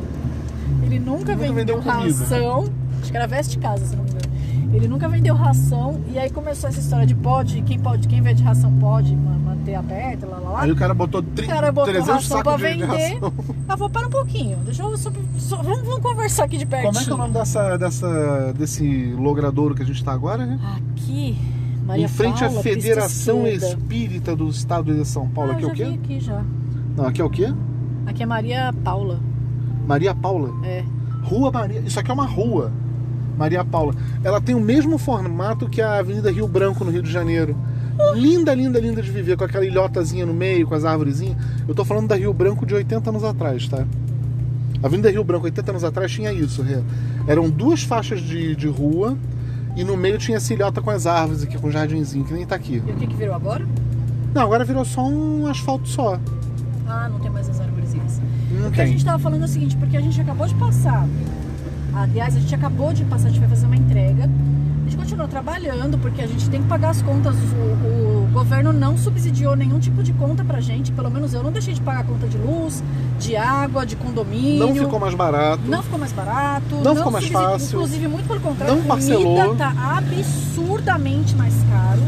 Ele 0.82 0.98
nunca, 0.98 1.32
Nunca 1.32 1.36
vendeu, 1.36 1.54
vendeu 1.54 1.80
ração. 1.80 2.68
Acho 3.02 3.10
que 3.10 3.16
era 3.16 3.26
veste 3.26 3.58
casa, 3.58 3.84
se 3.84 3.96
não 3.96 4.04
me 4.04 4.10
engano. 4.10 4.28
Ele 4.74 4.86
nunca 4.86 5.08
vendeu 5.08 5.34
ração 5.34 6.00
e 6.12 6.18
aí 6.18 6.28
começou 6.30 6.68
essa 6.68 6.78
história 6.78 7.06
de 7.06 7.14
pode, 7.14 7.62
quem 7.62 7.78
pode, 7.78 8.06
quem 8.06 8.20
vende 8.20 8.42
ração 8.42 8.70
pode 8.78 9.16
ma- 9.16 9.30
manter 9.54 9.74
aberta, 9.74 10.26
lá 10.26 10.38
lá 10.38 10.50
lá. 10.50 10.60
Aí 10.62 10.70
o 10.70 10.76
cara 10.76 10.92
botou 10.92 11.20
O 11.20 11.24
30, 11.24 11.52
cara 11.52 11.72
botou 11.72 11.92
300 11.92 12.14
ração 12.28 12.42
pra 12.42 12.56
vender. 12.58 13.18
Ah, 13.66 13.76
vou 13.76 13.88
parar 13.88 14.08
um 14.08 14.10
pouquinho. 14.10 14.58
Deixa 14.58 14.82
eu 14.82 14.94
só, 14.98 15.10
só- 15.38 15.62
vamos, 15.62 15.80
vamos 15.80 16.00
conversar 16.02 16.44
aqui 16.44 16.58
de 16.58 16.66
pertinho. 16.66 16.92
Como 16.92 17.02
é 17.02 17.04
que 17.04 17.10
é 17.10 17.14
o 17.14 17.16
nome 17.16 17.32
dessa, 17.32 17.76
dessa, 17.78 18.52
desse 18.58 19.14
logradouro 19.18 19.74
que 19.74 19.82
a 19.82 19.86
gente 19.86 20.04
tá 20.04 20.12
agora, 20.12 20.44
né? 20.44 20.58
Aqui, 20.76 21.38
Maria 21.88 22.04
em 22.04 22.08
frente 22.08 22.40
Paula, 22.40 22.60
à 22.60 22.62
Federação. 22.62 23.46
Espírita 23.46 24.36
do 24.36 24.46
Estado 24.50 24.94
de 24.94 25.06
São 25.06 25.26
Paulo. 25.26 25.52
Ah, 25.52 25.54
aqui 25.54 25.64
é 25.64 25.68
o 25.68 25.72
quê? 25.72 25.82
aqui 25.84 26.20
já. 26.20 26.44
Não, 26.94 27.06
aqui 27.06 27.20
é 27.22 27.24
o 27.24 27.30
quê? 27.30 27.54
Aqui 28.04 28.22
é 28.22 28.26
Maria 28.26 28.74
Paula. 28.84 29.18
Maria 29.86 30.14
Paula. 30.14 30.52
É. 30.66 30.84
Rua 31.22 31.50
Maria. 31.50 31.80
Isso 31.80 31.98
aqui 31.98 32.10
é 32.10 32.14
uma 32.14 32.26
rua. 32.26 32.70
Maria 33.38 33.64
Paula. 33.64 33.94
Ela 34.22 34.38
tem 34.38 34.54
o 34.54 34.60
mesmo 34.60 34.98
formato 34.98 35.66
que 35.66 35.80
a 35.80 35.98
Avenida 35.98 36.30
Rio 36.30 36.46
Branco, 36.46 36.84
no 36.84 36.90
Rio 36.90 37.02
de 37.02 37.10
Janeiro. 37.10 37.56
Linda, 38.14 38.54
linda, 38.54 38.78
linda 38.78 39.00
de 39.00 39.10
viver, 39.10 39.38
com 39.38 39.44
aquela 39.44 39.64
ilhotazinha 39.64 40.26
no 40.26 40.34
meio, 40.34 40.66
com 40.66 40.74
as 40.74 40.84
árvorezinhas. 40.84 41.38
Eu 41.66 41.74
tô 41.74 41.86
falando 41.86 42.08
da 42.08 42.16
Rio 42.16 42.34
Branco 42.34 42.66
de 42.66 42.74
80 42.74 43.08
anos 43.08 43.24
atrás, 43.24 43.66
tá? 43.66 43.86
A 44.82 44.86
Avenida 44.86 45.10
Rio 45.10 45.24
Branco, 45.24 45.46
80 45.46 45.72
anos 45.72 45.84
atrás, 45.84 46.12
tinha 46.12 46.32
isso, 46.34 46.60
Rê. 46.60 46.80
Eram 47.26 47.48
duas 47.48 47.82
faixas 47.82 48.20
de, 48.20 48.54
de 48.54 48.68
rua 48.68 49.16
e 49.76 49.84
no 49.84 49.96
meio 49.96 50.18
tinha 50.18 50.36
essa 50.36 50.52
ilhota 50.52 50.80
com 50.80 50.90
as 50.90 51.06
árvores 51.06 51.42
aqui, 51.42 51.58
com 51.58 51.68
um 51.68 51.70
jardinzinho, 51.70 52.24
que 52.24 52.32
nem 52.32 52.46
tá 52.46 52.56
aqui. 52.56 52.82
E 52.86 52.90
o 52.90 52.96
que 52.96 53.06
que 53.06 53.14
virou 53.14 53.34
agora? 53.34 53.64
Não, 54.34 54.42
agora 54.42 54.64
virou 54.64 54.84
só 54.84 55.06
um 55.06 55.46
asfalto 55.46 55.88
só. 55.88 56.18
Ah, 56.86 57.08
não 57.08 57.18
tem 57.20 57.30
mais 57.30 57.48
as 57.48 57.60
árvorezinhas. 57.60 58.20
Não 58.50 58.68
O 58.68 58.72
que 58.72 58.80
a 58.80 58.86
gente 58.86 59.04
tava 59.04 59.18
falando 59.18 59.42
é 59.42 59.44
o 59.44 59.48
seguinte, 59.48 59.76
porque 59.76 59.96
a 59.96 60.00
gente 60.00 60.20
acabou 60.20 60.46
de 60.46 60.54
passar. 60.54 61.06
Aliás, 61.94 62.36
a 62.36 62.40
gente 62.40 62.54
acabou 62.54 62.92
de 62.92 63.04
passar, 63.04 63.28
a 63.28 63.30
gente 63.30 63.40
vai 63.40 63.48
fazer 63.48 63.66
uma 63.66 63.76
entrega. 63.76 64.28
Gente 64.88 64.96
continua 64.96 65.28
trabalhando, 65.28 65.98
porque 65.98 66.22
a 66.22 66.26
gente 66.26 66.48
tem 66.48 66.62
que 66.62 66.66
pagar 66.66 66.88
as 66.88 67.02
contas. 67.02 67.34
O, 67.36 68.24
o 68.24 68.28
governo 68.32 68.72
não 68.72 68.96
subsidiou 68.96 69.54
nenhum 69.54 69.78
tipo 69.78 70.02
de 70.02 70.14
conta 70.14 70.42
pra 70.42 70.62
gente. 70.62 70.90
Pelo 70.92 71.10
menos 71.10 71.34
eu 71.34 71.42
não 71.42 71.52
deixei 71.52 71.74
de 71.74 71.80
pagar 71.82 72.04
conta 72.04 72.26
de 72.26 72.38
luz, 72.38 72.82
de 73.18 73.36
água, 73.36 73.84
de 73.84 73.96
condomínio. 73.96 74.66
Não 74.66 74.74
ficou 74.74 74.98
mais 74.98 75.14
barato. 75.14 75.60
Não 75.66 75.82
ficou 75.82 75.98
mais 75.98 76.12
barato. 76.12 76.74
Não 76.82 76.96
ficou 76.96 77.12
mais 77.12 77.28
fácil. 77.28 77.76
Inclusive, 77.76 78.08
muito 78.08 78.26
pelo 78.26 78.40
contrário, 78.40 78.76
Não 78.76 78.82
a 78.82 78.86
parcelou. 78.86 79.36
comida 79.36 79.56
tá 79.56 79.98
absurdamente 79.98 81.36
mais 81.36 81.54
caro. 81.70 82.00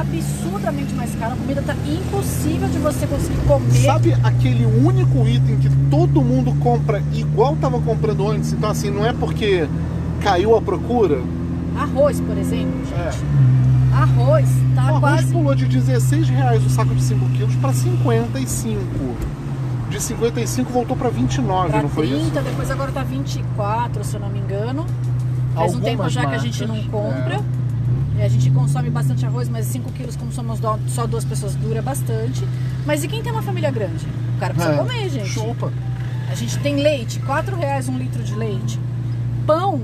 Absurdamente 0.00 0.94
mais 0.94 1.14
caro. 1.14 1.34
A 1.34 1.36
comida 1.36 1.62
tá 1.62 1.76
impossível 1.86 2.68
de 2.68 2.78
você 2.78 3.06
conseguir 3.06 3.40
comer. 3.46 3.84
Sabe 3.84 4.16
aquele 4.24 4.66
único 4.66 5.28
item 5.28 5.58
que 5.58 5.70
todo 5.88 6.22
mundo 6.22 6.52
compra 6.58 7.00
igual 7.12 7.54
tava 7.54 7.80
comprando 7.80 8.28
antes? 8.28 8.52
Então, 8.52 8.68
assim, 8.68 8.90
não 8.90 9.06
é 9.06 9.12
porque 9.12 9.68
caiu 10.20 10.56
a 10.56 10.60
procura. 10.60 11.20
Arroz, 11.76 12.20
por 12.20 12.36
exemplo, 12.36 12.84
gente. 12.86 12.94
É. 12.98 13.10
Arroz 13.94 14.48
tá 14.74 14.84
o 14.84 14.86
arroz 14.96 15.00
quase. 15.00 15.32
pulou 15.32 15.54
de 15.54 15.66
16 15.66 16.28
reais 16.28 16.64
o 16.64 16.70
saco 16.70 16.94
de 16.94 17.02
5 17.02 17.26
quilos 17.30 17.54
para 17.56 17.72
55. 17.72 18.80
De 19.90 20.00
55 20.00 20.72
voltou 20.72 20.96
para 20.96 21.10
29, 21.10 21.68
pra 21.70 21.82
não 21.82 21.88
foi 21.88 22.06
30, 22.08 22.22
isso? 22.22 22.30
depois 22.40 22.70
agora 22.70 22.90
tá 22.92 23.02
24, 23.02 24.02
se 24.04 24.14
eu 24.16 24.20
não 24.20 24.30
me 24.30 24.38
engano. 24.38 24.86
Faz 25.54 25.72
um 25.72 25.76
Algumas 25.76 25.84
tempo 25.84 26.08
já 26.08 26.26
que 26.26 26.34
a 26.34 26.38
gente 26.38 26.64
não 26.64 26.76
marcas, 26.76 26.90
compra. 26.90 27.34
é. 27.36 27.62
E 28.18 28.22
a 28.22 28.28
gente 28.28 28.50
consome 28.50 28.88
bastante 28.90 29.24
arroz, 29.26 29.48
mas 29.48 29.66
5 29.66 29.90
quilos, 29.92 30.16
como 30.16 30.30
somos 30.32 30.60
só 30.88 31.06
duas 31.06 31.24
pessoas, 31.24 31.54
dura 31.54 31.82
bastante. 31.82 32.46
Mas 32.86 33.02
e 33.04 33.08
quem 33.08 33.22
tem 33.22 33.32
uma 33.32 33.42
família 33.42 33.70
grande? 33.70 34.06
O 34.36 34.40
cara 34.40 34.54
precisa 34.54 34.74
É, 34.74 34.78
comer, 34.78 35.08
gente. 35.10 35.28
Chupa. 35.28 35.70
A 36.30 36.34
gente 36.34 36.58
tem 36.60 36.76
leite, 36.76 37.18
4 37.20 37.54
reais 37.56 37.88
um 37.88 37.98
litro 37.98 38.22
de 38.22 38.34
leite. 38.34 38.78
Pão, 39.46 39.80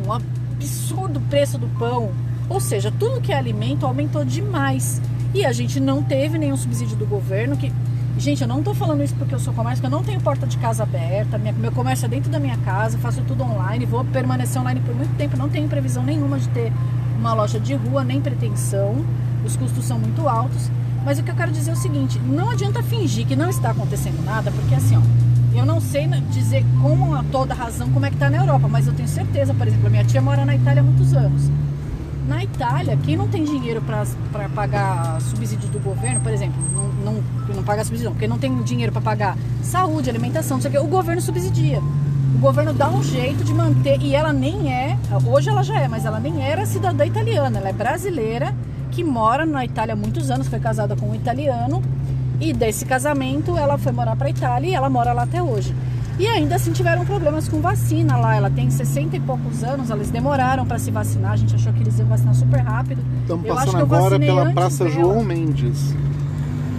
absurdo 0.59 1.21
preço 1.31 1.57
do 1.59 1.67
pão. 1.79 2.11
Ou 2.49 2.61
seja, 2.61 2.93
tudo 2.99 3.21
que 3.21 3.33
é 3.33 3.39
alimento 3.39 3.87
aumentou 3.87 4.25
demais. 4.25 5.01
E 5.35 5.45
a 5.45 5.53
gente 5.53 5.79
não 5.79 6.03
teve 6.03 6.39
nenhum 6.39 6.57
subsídio 6.57 6.97
do 6.97 7.07
governo 7.07 7.57
que. 7.57 7.73
Gente, 8.19 8.43
eu 8.43 8.49
não 8.49 8.65
tô 8.65 8.75
falando 8.75 9.01
isso 9.05 9.15
porque 9.15 9.33
eu 9.33 9.39
sou 9.39 9.55
comércio, 9.55 9.81
porque 9.81 9.95
eu 9.95 9.97
não 9.97 10.05
tenho 10.05 10.21
porta 10.21 10.45
de 10.45 10.59
casa 10.59 10.83
aberta, 10.83 11.39
minha- 11.39 11.53
meu 11.53 11.71
comércio 11.71 12.07
é 12.07 12.09
dentro 12.09 12.29
da 12.33 12.41
minha 12.41 12.57
casa, 12.59 12.99
faço 12.99 13.23
tudo 13.23 13.45
online, 13.45 13.87
vou 13.87 14.05
permanecer 14.07 14.61
online 14.61 14.81
por 14.81 14.93
muito 14.93 15.15
tempo, 15.17 15.37
não 15.37 15.49
tenho 15.49 15.69
previsão 15.69 16.03
nenhuma 16.03 16.37
de 16.37 16.49
ter 16.49 16.73
uma 17.17 17.33
loja 17.33 17.61
de 17.61 17.75
rua, 17.75 18.03
nem 18.03 18.21
pretensão, 18.21 19.05
os 19.45 19.55
custos 19.55 19.85
são 19.85 20.01
muito 20.01 20.29
altos. 20.29 20.69
Mas 21.05 21.21
o 21.21 21.23
que 21.23 21.31
eu 21.31 21.35
quero 21.37 21.53
dizer 21.53 21.71
é 21.71 21.75
o 21.75 21.77
seguinte, 21.77 22.19
não 22.19 22.51
adianta 22.51 22.83
fingir 22.83 23.25
que 23.25 23.37
não 23.37 23.49
está 23.49 23.71
acontecendo 23.71 24.21
nada, 24.25 24.51
porque 24.51 24.75
assim, 24.75 24.97
ó, 24.97 25.01
eu 25.59 25.67
não 25.67 25.81
sei 25.81 26.07
dizer 26.31 26.65
com 26.81 27.23
toda 27.25 27.53
razão 27.53 27.91
como 27.91 28.07
é 28.07 28.11
que 28.11 28.17
tá 28.17 28.31
na 28.31 28.39
Europa, 28.39 28.69
mas 28.69 28.87
eu 28.87 28.93
tenho 28.95 29.09
certeza, 29.09 29.53
por 29.53 29.67
exemplo, 29.67 29.91
minha 29.91 30.05
tia 30.05 30.23
mora 30.23 30.45
na 30.45 30.55
Itália 30.55 30.81
há 30.81 30.85
muitos 30.85 31.15
anos. 31.15 31.51
Na 32.29 32.45
Itália, 32.45 32.97
quem 33.05 33.17
não 33.17 33.27
tem 33.27 33.43
dinheiro 33.43 33.83
para 33.83 34.49
pagar 34.51 35.21
subsídio 35.21 35.69
do 35.71 35.81
governo, 35.81 36.21
por 36.21 36.31
exemplo, 36.31 36.61
não, 36.73 37.13
não, 37.13 37.23
não 37.55 37.63
paga 37.63 37.85
subsídio, 37.85 38.13
porque 38.13 38.29
não 38.29 38.39
tem 38.39 38.63
dinheiro 38.63 38.93
para 38.93 39.01
pagar 39.01 39.37
saúde, 39.63 40.09
alimentação, 40.09 40.59
não 40.59 40.83
o 40.83 40.85
o 40.85 40.89
governo 40.89 41.21
subsidia. 41.21 41.81
O 42.35 42.39
governo 42.39 42.73
dá 42.73 42.89
um 42.91 43.03
jeito 43.03 43.43
de 43.43 43.53
manter, 43.53 44.01
e 44.01 44.15
ela 44.15 44.33
nem 44.33 44.73
é, 44.73 44.97
hoje 45.27 45.49
ela 45.49 45.63
já 45.63 45.81
é, 45.81 45.89
mas 45.89 46.05
ela 46.05 46.21
nem 46.21 46.43
era 46.43 46.67
cidadã 46.67 47.05
italiana, 47.05 47.59
ela 47.59 47.71
é 47.71 47.73
brasileira, 47.73 48.55
que 48.91 49.03
mora 49.03 49.45
na 49.45 49.65
Itália 49.65 49.95
há 49.95 49.97
muitos 49.97 50.31
anos, 50.31 50.47
foi 50.47 50.61
casada 50.61 50.95
com 50.95 51.11
um 51.11 51.15
italiano, 51.15 51.83
e 52.41 52.53
desse 52.53 52.85
casamento 52.85 53.57
ela 53.57 53.77
foi 53.79 53.93
morar 53.93 54.17
para 54.17 54.31
Itália 54.31 54.69
e 54.69 54.75
ela 54.75 54.89
mora 54.89 55.13
lá 55.13 55.23
até 55.23 55.43
hoje. 55.43 55.75
E 56.19 56.27
ainda 56.27 56.57
assim 56.57 56.73
tiveram 56.73 57.05
problemas 57.05 57.49
com 57.49 57.61
vacina 57.61 58.17
lá. 58.17 58.35
Ela 58.35 58.51
tem 58.51 58.69
60 58.69 59.17
e 59.17 59.21
poucos 59.21 59.63
anos, 59.63 59.89
eles 59.89 60.11
demoraram 60.11 60.67
para 60.67 60.79
se 60.79 60.91
vacinar. 60.91 61.33
A 61.33 61.37
gente 61.37 61.55
achou 61.55 61.73
que 61.73 61.81
eles 61.81 61.99
iam 61.99 62.09
vacinar 62.09 62.35
super 62.35 62.61
rápido. 62.61 63.01
Estamos 63.23 63.47
Eu 63.47 63.53
acho 63.53 63.67
passando 63.67 63.87
que 63.87 63.93
eu 63.93 63.97
agora 63.97 64.19
vacinei 64.19 64.29
pela 64.29 64.53
Praça 64.53 64.85
dela. 64.85 64.97
João 64.97 65.25
Mendes. 65.25 65.95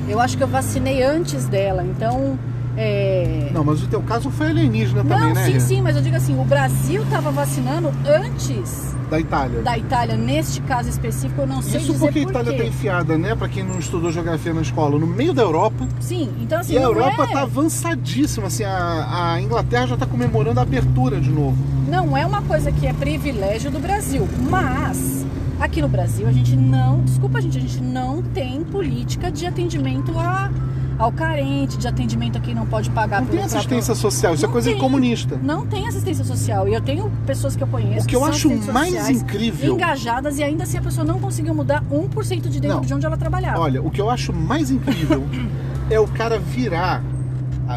Eu 0.10 0.20
acho 0.20 0.38
que 0.38 0.44
eu 0.44 0.48
vacinei 0.48 1.04
antes 1.04 1.46
dela, 1.46 1.84
então. 1.84 2.38
É... 2.82 3.50
Não, 3.54 3.62
mas 3.62 3.84
o 3.84 3.88
teu 3.88 4.02
caso 4.02 4.30
foi 4.30 4.48
alienígena 4.48 5.04
também, 5.04 5.20
Não, 5.20 5.34
né? 5.34 5.46
sim, 5.52 5.60
sim, 5.60 5.82
mas 5.82 5.98
eu 5.98 6.02
digo 6.02 6.16
assim, 6.16 6.40
o 6.40 6.46
Brasil 6.46 7.04
estava 7.04 7.30
vacinando 7.30 7.92
antes 8.08 8.96
Da 9.10 9.20
Itália. 9.20 9.62
da 9.62 9.78
Itália, 9.78 10.16
neste 10.16 10.62
caso 10.62 10.88
específico, 10.88 11.42
eu 11.42 11.48
não 11.48 11.62
sei 11.62 11.82
Isso 11.82 11.92
dizer 11.92 12.06
porque 12.06 12.20
a 12.20 12.22
Itália 12.22 12.54
quê. 12.54 12.58
tá 12.60 12.64
enfiada, 12.66 13.18
né? 13.18 13.36
Pra 13.36 13.50
quem 13.50 13.64
não 13.66 13.78
estudou 13.78 14.10
geografia 14.14 14.54
na 14.54 14.62
escola, 14.62 14.98
no 14.98 15.06
meio 15.06 15.34
da 15.34 15.42
Europa. 15.42 15.86
Sim, 16.00 16.30
então 16.42 16.60
assim, 16.60 16.74
e 16.74 16.78
a 16.78 16.82
Europa 16.84 17.24
é... 17.24 17.28
tá 17.34 17.42
avançadíssima. 17.42 18.48
Assim, 18.48 18.64
a, 18.64 19.34
a 19.34 19.42
Inglaterra 19.42 19.88
já 19.88 19.98
tá 19.98 20.06
comemorando 20.06 20.60
a 20.62 20.64
abertura 20.64 21.20
de 21.20 21.30
novo. 21.30 21.58
não 21.86 22.16
é 22.16 22.26
uma 22.26 22.42
coisa 22.44 22.72
que 22.72 22.88
é 22.88 22.94
privilégio 22.94 23.70
do 23.70 23.80
Brasil, 23.80 24.26
mas 24.50 25.26
aqui 25.60 25.82
no 25.82 25.90
Brasil 25.90 26.26
a 26.28 26.32
gente 26.32 26.56
não, 26.56 27.02
desculpa 27.02 27.42
gente, 27.42 27.58
a 27.58 27.62
gente 27.62 27.82
não 27.82 28.22
tem 28.22 28.64
política 28.64 29.30
de 29.30 29.46
atendimento 29.46 30.18
a, 30.18 30.50
ao 31.00 31.12
carente, 31.14 31.78
de 31.78 31.88
atendimento 31.88 32.38
a 32.38 32.42
quem 32.42 32.54
não 32.54 32.66
pode 32.66 32.90
pagar 32.90 33.22
Não 33.22 33.28
tem 33.30 33.40
próprio- 33.40 33.58
assistência 33.58 33.96
social, 33.96 34.34
isso 34.34 34.44
é 34.44 34.48
Não 34.48 34.52
coisa 34.52 34.68
de 34.68 34.74
tem. 34.76 34.82
comunista. 34.84 35.40
Não 35.42 35.66
tem 35.66 35.88
assistência 35.88 36.26
social. 36.26 36.68
E 36.68 36.74
eu 36.74 36.82
tenho 36.82 37.10
pessoas 37.26 37.56
que 37.56 37.64
eu 37.64 37.68
conheço 37.68 38.06
O 38.06 38.10
que 38.10 38.16
eu 38.16 38.20
são 38.20 38.30
acho 38.30 38.50
mais 38.74 39.10
incrível- 39.10 39.74
engajadas 39.74 40.38
e 40.38 40.44
ainda 40.44 40.64
assim 40.64 40.78
a 40.78 40.82
pessoa 40.82 41.06
não 41.06 41.18
conseguiu 41.20 41.56
mudar 41.56 41.82
1% 41.90 42.50
de 42.50 42.60
dentro 42.60 42.78
Não. 42.78 42.82
de 42.84 42.94
onde 42.94 43.06
ela 43.06 43.16
trabalhava. 43.18 43.60
Olha, 43.62 43.82
o 43.82 43.90
que 43.90 44.02
eu 44.02 44.10
acho 44.10 44.34
mais 44.34 44.70
incrível 44.70 45.24
é 45.90 46.00
o 46.00 46.08
cara 46.08 46.38
virar. 46.38 47.02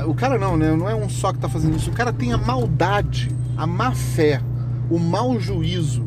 O 0.07 0.15
cara 0.15 0.39
não, 0.39 0.57
né? 0.57 0.75
Não 0.75 0.89
é 0.91 0.95
um 0.95 1.09
só 1.09 1.33
que 1.33 1.39
tá 1.39 1.49
fazendo 1.49 1.77
isso. 1.77 1.91
O 1.91 1.93
cara 1.93 2.13
tem 2.13 2.33
a 2.33 2.39
maldade, 2.39 3.31
a 3.57 3.67
má 3.67 3.93
fé, 3.93 4.41
o 4.91 4.99
mau 4.99 5.39
juízo 5.39 6.03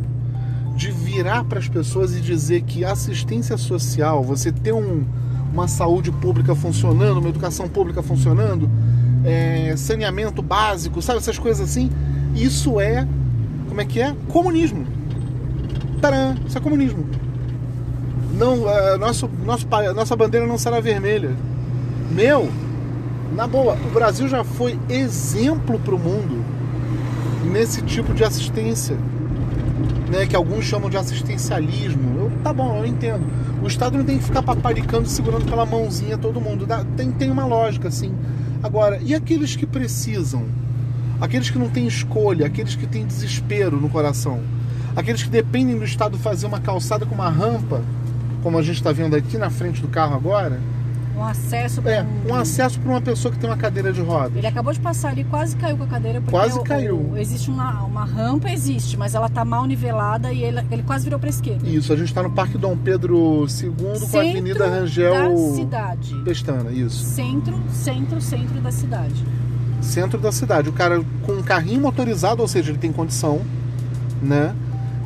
de 0.76 0.92
virar 0.92 1.46
para 1.46 1.60
as 1.60 1.70
pessoas 1.70 2.14
e 2.16 2.20
dizer 2.20 2.64
que 2.64 2.84
assistência 2.84 3.56
social, 3.58 4.22
você 4.22 4.52
ter 4.52 4.74
um- 4.74 5.06
uma 5.56 5.70
saúde 5.70 6.12
pública 6.12 6.54
funcionando, 6.54 7.18
uma 7.20 7.30
educação 7.30 7.70
pública 7.70 8.04
funcionando, 8.04 8.70
é, 9.24 9.74
saneamento 9.78 10.42
básico, 10.42 11.02
sabe? 11.02 11.20
Essas 11.20 11.40
coisas 11.40 11.70
assim. 11.70 11.90
Isso 12.36 12.80
é. 12.80 13.08
Como 13.70 13.80
é 13.80 13.86
que 13.86 14.02
é? 14.02 14.14
Comunismo. 14.28 14.86
Taran, 16.02 16.36
isso 16.46 16.58
é 16.58 16.62
comunismo. 16.62 17.06
Não, 18.38 18.70
é, 18.70 18.98
nosso, 18.98 19.30
nosso, 19.46 19.66
nossa 19.96 20.16
bandeira 20.16 20.46
não 20.46 20.58
será 20.58 20.82
vermelha. 20.82 21.32
Meu, 22.12 22.50
na 23.34 23.48
boa, 23.48 23.78
o 23.86 23.94
Brasil 23.94 24.28
já 24.28 24.44
foi 24.44 24.78
exemplo 24.90 25.80
para 25.80 25.96
o 25.96 26.00
mundo 26.00 26.44
nesse 27.50 27.82
tipo 27.82 28.14
de 28.14 28.26
assistência, 28.26 28.98
né? 30.12 30.26
Que 30.26 30.36
alguns 30.36 30.66
chamam 30.66 30.90
de 30.90 30.98
assistencialismo. 30.98 32.20
Eu, 32.20 32.32
tá 32.44 32.52
bom, 32.52 32.80
eu 32.80 32.86
entendo. 32.86 33.26
O 33.66 33.68
Estado 33.68 33.98
não 33.98 34.06
tem 34.06 34.20
que 34.20 34.24
ficar 34.24 34.44
paparicando, 34.44 35.10
segurando 35.10 35.46
pela 35.46 35.66
mãozinha 35.66 36.20
todo 36.20 36.40
mundo. 36.40 36.68
Dá- 36.68 36.86
tem, 36.96 37.12
tem 37.12 37.32
uma 37.32 37.48
lógica, 37.48 37.88
assim. 37.88 38.14
Agora, 38.62 39.00
e 39.02 39.16
aqueles 39.16 39.56
que 39.56 39.66
precisam? 39.66 40.46
Aqueles 41.20 41.50
que 41.50 41.58
não 41.58 41.68
têm 41.68 41.88
escolha, 41.88 42.46
aqueles 42.46 42.76
que 42.76 42.86
têm 42.86 43.08
desespero 43.08 43.82
no 43.82 43.90
coração, 43.90 44.40
aqueles 44.96 45.24
que 45.24 45.32
dependem 45.32 45.80
do 45.80 45.84
Estado 45.84 46.16
fazer 46.16 46.46
uma 46.46 46.60
calçada 46.60 47.08
com 47.08 47.16
uma 47.16 47.28
rampa, 47.28 47.82
como 48.44 48.56
a 48.60 48.62
gente 48.62 48.76
está 48.76 48.92
vendo 48.92 49.16
aqui 49.16 49.36
na 49.36 49.50
frente 49.50 49.82
do 49.82 49.88
carro 49.88 50.14
agora, 50.14 50.60
Um 51.18 51.24
acesso 51.24 51.82
pra 51.82 51.92
é 51.92 52.06
um 52.28 52.34
acesso 52.36 52.80
para 52.80 52.92
uma 52.92 53.02
pessoa 53.02 53.32
que 53.32 53.40
tem 53.40 53.50
uma 53.50 53.56
cadeira 53.56 53.94
de 53.94 54.02
rodas. 54.02 54.36
Ele 54.36 54.46
acabou 54.48 54.74
de 54.74 54.80
passar 54.82 55.10
ali, 55.10 55.24
quase 55.24 55.56
caiu 55.56 55.78
com 55.78 55.84
a 55.84 55.88
cadeira. 55.88 56.22
Quase 56.30 56.60
o- 56.60 56.64
caiu. 56.64 57.12
o- 57.14 57.18
existe 57.18 57.50
uma, 57.50 57.84
uma 57.84 58.04
rampa, 58.06 58.50
existe, 58.52 58.98
mas 58.98 59.16
ela 59.16 59.30
tá 59.30 59.46
mal 59.46 59.66
nivelada 59.66 60.34
e 60.34 60.44
ele, 60.44 60.62
ele 60.70 60.84
quase 60.84 61.06
virou 61.06 61.18
pra 61.20 61.30
esquerda. 61.30 61.68
Isso, 61.68 61.94
a 61.94 61.96
gente 61.96 62.08
está 62.10 62.22
no 62.22 62.32
Parque 62.32 62.58
Dom 62.58 62.76
Pedro 62.78 63.46
II 63.48 63.72
com 63.80 63.92
a 63.92 63.96
Centro 63.96 64.20
Avenida 64.20 64.68
Rangel 64.68 65.14
da 65.14 65.56
cidade. 65.56 66.16
Pestana, 66.26 66.72
isso. 66.72 67.04
Centro, 67.06 67.58
centro, 67.72 68.20
centro 68.22 68.60
da 68.60 68.72
cidade. 68.72 69.24
Centro 69.82 70.20
da 70.20 70.32
cidade. 70.34 70.68
O 70.68 70.74
cara 70.74 71.02
com 71.26 71.32
um 71.34 71.44
carrinho 71.44 71.80
motorizado, 71.82 72.42
ou 72.42 72.48
seja, 72.48 72.72
ele 72.72 72.78
tem 72.78 72.92
condição, 72.92 73.40
né? 74.22 74.54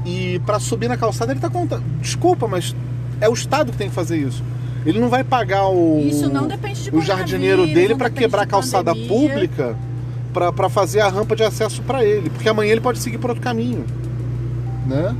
E 0.06 0.40
para 0.46 0.60
subir 0.60 0.88
na 0.88 0.98
calçada 0.98 1.32
ele 1.34 1.40
tá 1.40 1.50
contando. 1.50 1.84
Desculpa, 2.02 2.48
mas 2.48 2.76
é 3.22 3.30
o 3.30 3.34
Estado 3.34 3.72
que 3.72 3.78
tem 3.78 3.90
que 3.90 3.96
fazer 3.96 4.18
isso. 4.18 4.42
Ele 4.86 5.00
não 5.00 5.10
vai 5.10 5.24
pagar 5.24 5.68
o 5.70 6.02
de 6.02 6.90
o 6.96 7.02
jardineiro 7.02 7.66
dele 7.68 7.96
para 7.96 8.10
quebrar 8.10 8.44
a 8.44 8.46
calçada 8.46 8.94
pandemia. 8.94 9.30
pública 9.30 9.76
para 10.34 10.70
fazer 10.70 11.02
a 11.02 11.10
rampa 11.10 11.36
de 11.36 11.44
acesso 11.44 11.82
para 11.82 12.04
ele, 12.06 12.30
porque 12.30 12.48
amanhã 12.48 12.72
ele 12.72 12.82
pode 12.82 13.00
seguir 13.00 13.18
por 13.18 13.32
outro 13.32 13.44
caminho, 13.44 13.84
né? 14.88 15.16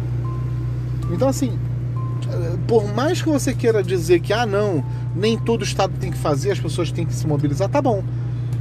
Então 1.12 1.28
assim, 1.28 1.58
por 2.68 2.86
mais 2.94 3.22
que 3.22 3.28
você 3.28 3.54
queira 3.54 3.82
dizer 3.84 4.20
que 4.20 4.32
ah 4.32 4.46
não, 4.46 4.84
nem 5.16 5.38
todo 5.38 5.62
o 5.62 5.64
estado 5.64 5.94
tem 6.00 6.12
que 6.12 6.18
fazer, 6.18 6.52
as 6.52 6.60
pessoas 6.60 6.92
têm 6.92 7.06
que 7.06 7.14
se 7.14 7.28
mobilizar, 7.28 7.68
tá 7.68 7.82
bom. 7.82 8.04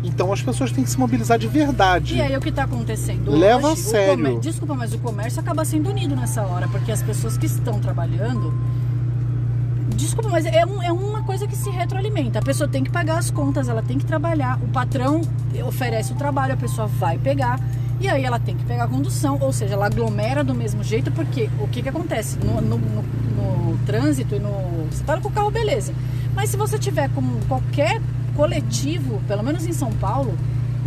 Então 0.03 0.33
as 0.33 0.41
pessoas 0.41 0.73
têm 0.73 0.83
que 0.85 0.91
se 0.91 0.99
mobilizar 0.99 1.39
de 1.39 1.47
verdade. 1.47 2.17
E 2.17 2.21
aí 2.23 2.37
o 2.37 2.41
que 2.41 2.49
está 2.49 2.65
acontecendo? 2.65 3.31
Leva 3.31 3.69
Hoje, 3.73 3.81
a 3.83 3.85
sério. 3.91 4.25
comé- 4.25 4.41
Desculpa, 4.41 4.75
mas 4.75 4.95
o 4.95 4.99
comércio 4.99 5.41
acaba 5.41 5.65
sendo 5.65 5.91
unido 5.91 6.17
nessa 6.17 6.43
hora, 6.43 6.67
porque 6.69 6.91
as 6.91 7.03
pessoas 7.03 7.37
que 7.37 7.47
estão 7.47 7.79
trabalhando. 7.79 8.53
Desculpa, 9.97 10.29
mas 10.29 10.47
é, 10.47 10.65
um- 10.65 10.83
é 10.83 10.93
uma 10.93 11.23
coisa 11.23 11.47
que 11.47 11.57
se 11.57 11.71
retroalimenta. 11.71 12.39
A 12.39 12.43
pessoa 12.43 12.69
tem 12.69 12.85
que 12.85 12.91
pagar 12.91 13.19
as 13.19 13.31
contas, 13.31 13.69
ela 13.69 13.83
tem 13.83 13.99
que 13.99 14.05
trabalhar. 14.05 14.59
O 14.63 14.69
patrão 14.69 15.21
oferece 15.67 16.13
o 16.13 16.17
trabalho, 16.17 16.55
a 16.55 16.57
pessoa 16.57 16.87
vai 16.87 17.19
pegar. 17.19 17.59
E 18.01 18.09
aí 18.09 18.25
ela 18.25 18.39
tem 18.39 18.57
que 18.57 18.65
pegar 18.65 18.85
a 18.85 18.89
condução, 18.89 19.39
ou 19.41 19.53
seja, 19.53 19.75
ela 19.75 19.87
aglomera 19.87 20.45
do 20.45 20.55
mesmo 20.55 20.85
jeito, 20.85 21.11
porque 21.11 21.51
o 21.61 21.67
que, 21.67 21.83
que 21.83 21.89
acontece? 21.89 22.39
No, 22.39 22.61
no- 22.61 22.79
no- 22.79 23.03
no 23.73 23.79
trânsito 23.87 24.35
e 24.37 24.39
no. 24.39 24.87
Você 24.91 25.03
para 25.05 25.21
com 25.21 25.29
o 25.29 25.33
carro, 25.33 25.51
beleza. 25.51 25.93
Mas 26.35 26.51
se 26.51 26.57
você 26.57 26.79
tiver 26.79 27.11
como 27.11 27.41
qualquer 27.49 28.01
coletivo, 28.37 29.21
pelo 29.27 29.43
menos 29.43 29.67
em 29.67 29.73
São 29.73 29.91
Paulo, 29.93 30.33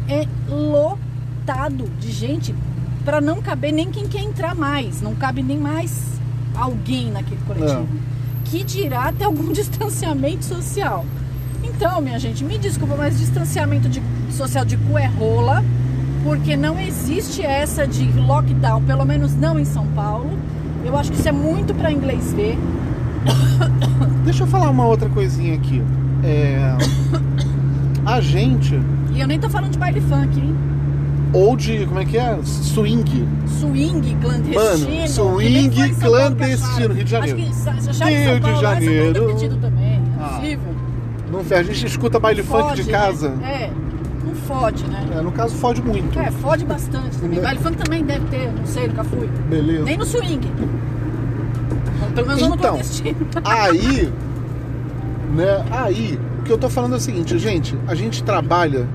é 0.08 0.26
lotado 0.50 1.86
de 2.00 2.12
gente 2.12 2.56
para 3.04 3.20
não 3.20 3.42
caber 3.42 3.74
nem 3.74 3.92
quem 3.92 4.08
quer 4.08 4.22
entrar 4.24 4.56
mais. 4.56 5.02
Não 5.02 5.14
cabe 5.16 5.44
nem 5.44 5.58
mais 5.58 6.12
alguém 6.56 7.12
naquele 7.12 7.42
coletivo. 7.46 7.88
Que 8.52 8.64
dirá 8.64 9.12
ter 9.12 9.24
algum 9.24 9.52
distanciamento 9.54 10.46
social. 10.46 11.06
Então, 11.64 12.00
minha 12.02 12.20
gente, 12.20 12.44
me 12.44 12.58
desculpa, 12.60 12.96
mas 12.96 13.18
distanciamento 13.18 13.88
de- 13.90 14.02
social 14.32 14.64
de 14.66 14.78
cu 14.78 14.98
é 14.98 15.08
rola, 15.08 15.64
porque 16.24 16.56
não 16.58 16.80
existe 16.80 17.42
essa 17.44 17.88
de 17.88 18.04
lockdown, 18.12 18.84
pelo 18.84 19.06
menos 19.06 19.34
não 19.36 19.58
em 19.60 19.66
São 19.66 19.88
Paulo. 19.88 20.30
Eu 20.86 20.96
acho 20.98 21.12
que 21.12 21.18
isso 21.18 21.28
é 21.30 21.32
muito 21.32 21.74
para 21.74 21.92
inglês 21.92 22.34
ver. 22.34 22.58
Deixa 24.26 24.44
eu 24.44 24.48
falar 24.48 24.70
uma 24.70 24.86
outra 24.86 25.08
coisinha 25.10 25.56
aqui. 25.56 25.82
É, 26.24 26.76
A 28.06 28.20
gente 28.20 28.80
E 29.14 29.20
eu 29.22 29.28
nem 29.28 29.40
tô 29.40 29.50
falando 29.50 29.72
de 29.72 29.78
baile 29.80 30.02
funk, 30.02 30.40
hein? 30.40 30.56
Ou 31.34 31.56
de, 31.56 31.86
como 31.86 32.00
é 32.00 32.06
que 32.06 32.18
é? 32.18 32.38
Swing. 32.44 33.28
Swing 33.48 34.16
clandestino. 34.22 34.64
Mano, 34.64 35.08
swing 35.08 35.70
Paulo 35.70 35.90
que 35.90 35.96
clandestino. 36.02 36.94
Rio 36.94 37.04
de 37.06 37.12
Janeiro. 37.12 37.38
Rio 37.38 37.46
de 37.46 37.62
Paulo, 38.42 38.42
Paulo 38.42 38.62
Janeiro. 38.62 39.28
ter 39.28 39.36
tido 39.36 39.58
também. 39.62 39.94
É 39.94 40.02
Ah. 40.20 40.28
possível. 40.28 40.74
Não, 41.32 41.40
a 41.58 41.64
gente 41.64 41.86
escuta 41.86 42.20
baile 42.20 42.44
funk 42.44 42.62
Fode, 42.64 42.84
de 42.84 42.92
né? 42.92 42.98
casa. 42.98 43.28
É, 43.44 43.72
não 44.26 44.36
fode, 44.36 44.84
né? 44.90 45.08
É, 45.18 45.22
no 45.22 45.32
caso, 45.32 45.56
fode 45.56 45.82
muito. 45.82 46.20
É, 46.20 46.30
fode 46.32 46.66
bastante 46.66 47.18
também. 47.18 47.38
Né? 47.40 47.44
Baile 47.46 47.60
funk 47.60 47.78
também 47.78 48.04
deve 48.04 48.26
ter, 48.28 48.52
não 48.52 48.66
sei, 48.66 48.88
nunca 48.90 49.04
fui. 49.06 49.30
Beleza. 49.50 49.84
Nem 49.86 49.98
no 49.98 50.06
swing. 50.06 50.46
Pelo 52.14 52.28
menos 52.28 52.42
Então. 52.42 52.80
Aí, 53.46 54.12
né? 55.34 55.66
Aí, 55.72 56.20
o 56.40 56.44
que 56.44 56.52
eu 56.52 56.58
tô 56.58 56.70
falando 56.70 56.96
é 56.96 56.98
o 56.98 57.00
seguinte, 57.00 57.38
gente, 57.40 57.78
a 57.88 57.96
gente 57.96 58.22
trabalha 58.24 58.86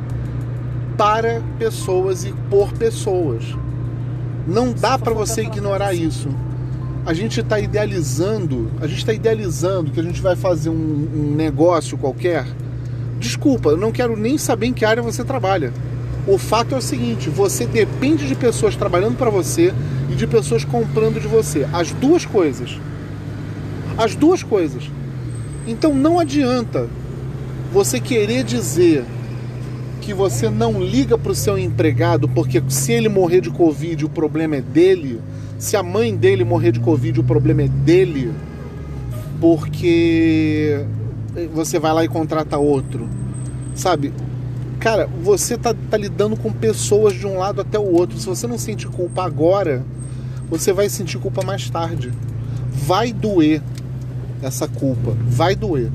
para 0.96 1.42
pessoas 1.58 2.24
e 2.24 2.32
por 2.48 2.72
pessoas. 2.72 3.44
Não 4.46 4.72
dá 4.72 4.98
para 4.98 5.12
você 5.12 5.42
ignorar 5.42 5.92
isso. 5.92 6.28
A 7.04 7.12
gente 7.12 7.40
está 7.40 7.60
idealizando, 7.60 8.70
a 8.80 8.86
gente 8.86 8.98
está 8.98 9.12
idealizando 9.12 9.90
que 9.90 10.00
a 10.00 10.02
gente 10.02 10.20
vai 10.20 10.34
fazer 10.34 10.70
um, 10.70 10.72
um 10.72 11.34
negócio 11.36 11.98
qualquer. 11.98 12.46
Desculpa, 13.18 13.70
eu 13.70 13.76
não 13.76 13.92
quero 13.92 14.16
nem 14.16 14.36
saber 14.38 14.66
em 14.66 14.72
que 14.72 14.84
área 14.84 15.02
você 15.02 15.22
trabalha. 15.22 15.72
O 16.26 16.38
fato 16.38 16.74
é 16.74 16.78
o 16.78 16.82
seguinte: 16.82 17.28
você 17.30 17.66
depende 17.66 18.26
de 18.26 18.34
pessoas 18.34 18.74
trabalhando 18.74 19.16
para 19.16 19.30
você 19.30 19.72
e 20.10 20.14
de 20.14 20.26
pessoas 20.26 20.64
comprando 20.64 21.20
de 21.20 21.28
você. 21.28 21.66
As 21.72 21.92
duas 21.92 22.24
coisas. 22.24 22.78
As 23.96 24.14
duas 24.14 24.42
coisas. 24.42 24.90
Então 25.66 25.94
não 25.94 26.18
adianta 26.18 26.88
você 27.72 28.00
querer 28.00 28.42
dizer 28.42 29.04
que 30.06 30.14
você 30.14 30.48
não 30.48 30.80
liga 30.80 31.18
para 31.18 31.32
o 31.32 31.34
seu 31.34 31.58
empregado 31.58 32.28
porque 32.28 32.62
se 32.68 32.92
ele 32.92 33.08
morrer 33.08 33.40
de 33.40 33.50
Covid 33.50 34.04
o 34.04 34.08
problema 34.08 34.54
é 34.54 34.60
dele, 34.60 35.20
se 35.58 35.76
a 35.76 35.82
mãe 35.82 36.14
dele 36.14 36.44
morrer 36.44 36.70
de 36.70 36.78
Covid 36.78 37.18
o 37.18 37.24
problema 37.24 37.62
é 37.62 37.68
dele, 37.68 38.32
porque 39.40 40.86
você 41.52 41.80
vai 41.80 41.92
lá 41.92 42.04
e 42.04 42.08
contrata 42.08 42.56
outro, 42.56 43.08
sabe? 43.74 44.12
Cara, 44.78 45.08
você 45.24 45.58
tá, 45.58 45.74
tá 45.90 45.96
lidando 45.96 46.36
com 46.36 46.52
pessoas 46.52 47.12
de 47.14 47.26
um 47.26 47.38
lado 47.38 47.60
até 47.60 47.76
o 47.76 47.92
outro. 47.92 48.16
Se 48.16 48.26
você 48.26 48.46
não 48.46 48.58
sente 48.58 48.86
culpa 48.86 49.24
agora, 49.24 49.84
você 50.48 50.72
vai 50.72 50.88
sentir 50.88 51.18
culpa 51.18 51.44
mais 51.44 51.68
tarde. 51.68 52.12
Vai 52.70 53.12
doer 53.12 53.60
essa 54.40 54.68
culpa, 54.68 55.16
vai 55.26 55.56
doer. 55.56 55.90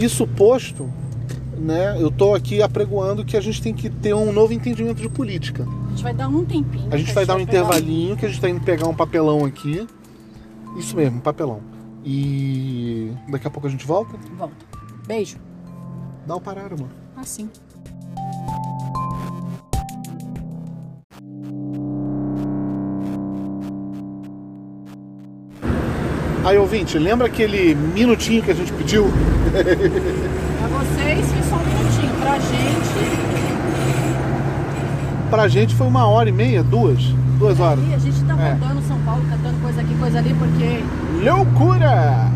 Isso 0.00 0.26
posto, 0.26 0.90
né? 1.56 1.96
Eu 2.00 2.10
tô 2.10 2.34
aqui 2.34 2.62
apregoando 2.62 3.24
que 3.24 3.36
a 3.36 3.40
gente 3.40 3.62
tem 3.62 3.74
que 3.74 3.90
ter 3.90 4.14
um 4.14 4.32
novo 4.32 4.52
entendimento 4.52 5.00
de 5.00 5.08
política. 5.08 5.66
A 5.86 5.90
gente 5.90 6.02
vai 6.02 6.14
dar 6.14 6.28
um 6.28 6.44
tempinho. 6.44 6.88
A 6.90 6.96
gente 6.96 7.12
vai 7.12 7.26
dar 7.26 7.36
um 7.36 7.40
intervalinho, 7.40 8.16
que 8.16 8.26
a 8.26 8.28
gente 8.28 8.40
tá 8.40 8.48
indo 8.48 8.60
pegar 8.60 8.88
um 8.88 8.94
papelão 8.94 9.44
aqui. 9.44 9.86
Isso 10.76 10.96
mesmo, 10.96 11.20
papelão. 11.20 11.60
E 12.04 13.12
daqui 13.28 13.46
a 13.46 13.50
pouco 13.50 13.66
a 13.66 13.70
gente 13.70 13.86
volta. 13.86 14.16
Volta. 14.36 14.54
Beijo. 15.06 15.36
Dá 16.26 16.36
o 16.36 16.40
parar, 16.40 16.70
mano. 16.70 16.90
Assim. 17.16 17.48
Aí, 26.44 26.58
ouvinte, 26.58 26.98
lembra 26.98 27.28
aquele 27.28 27.74
minutinho 27.74 28.42
que 28.42 28.50
a 28.50 28.54
gente 28.54 28.72
pediu? 28.72 29.06
Vocês, 30.94 31.32
foi 31.32 31.42
só 31.42 31.56
um 31.56 31.64
minutinho. 31.64 32.12
Pra 32.20 32.38
gente, 32.38 33.32
Pra 35.30 35.48
gente 35.48 35.74
foi 35.74 35.86
uma 35.86 36.06
hora 36.06 36.28
e 36.28 36.32
meia, 36.32 36.62
duas? 36.62 36.98
Duas 37.38 37.58
horas. 37.58 37.82
aí 37.84 37.94
a 37.94 37.98
gente 37.98 38.22
tá 38.24 38.34
É. 38.34 38.52
rodando 38.52 38.82
São 38.86 38.98
Paulo, 38.98 39.22
cantando 39.28 39.56
coisa 39.62 39.80
aqui, 39.80 39.94
coisa 39.98 40.18
ali, 40.18 40.34
porque 40.34 40.84
Loucura! 41.24 42.28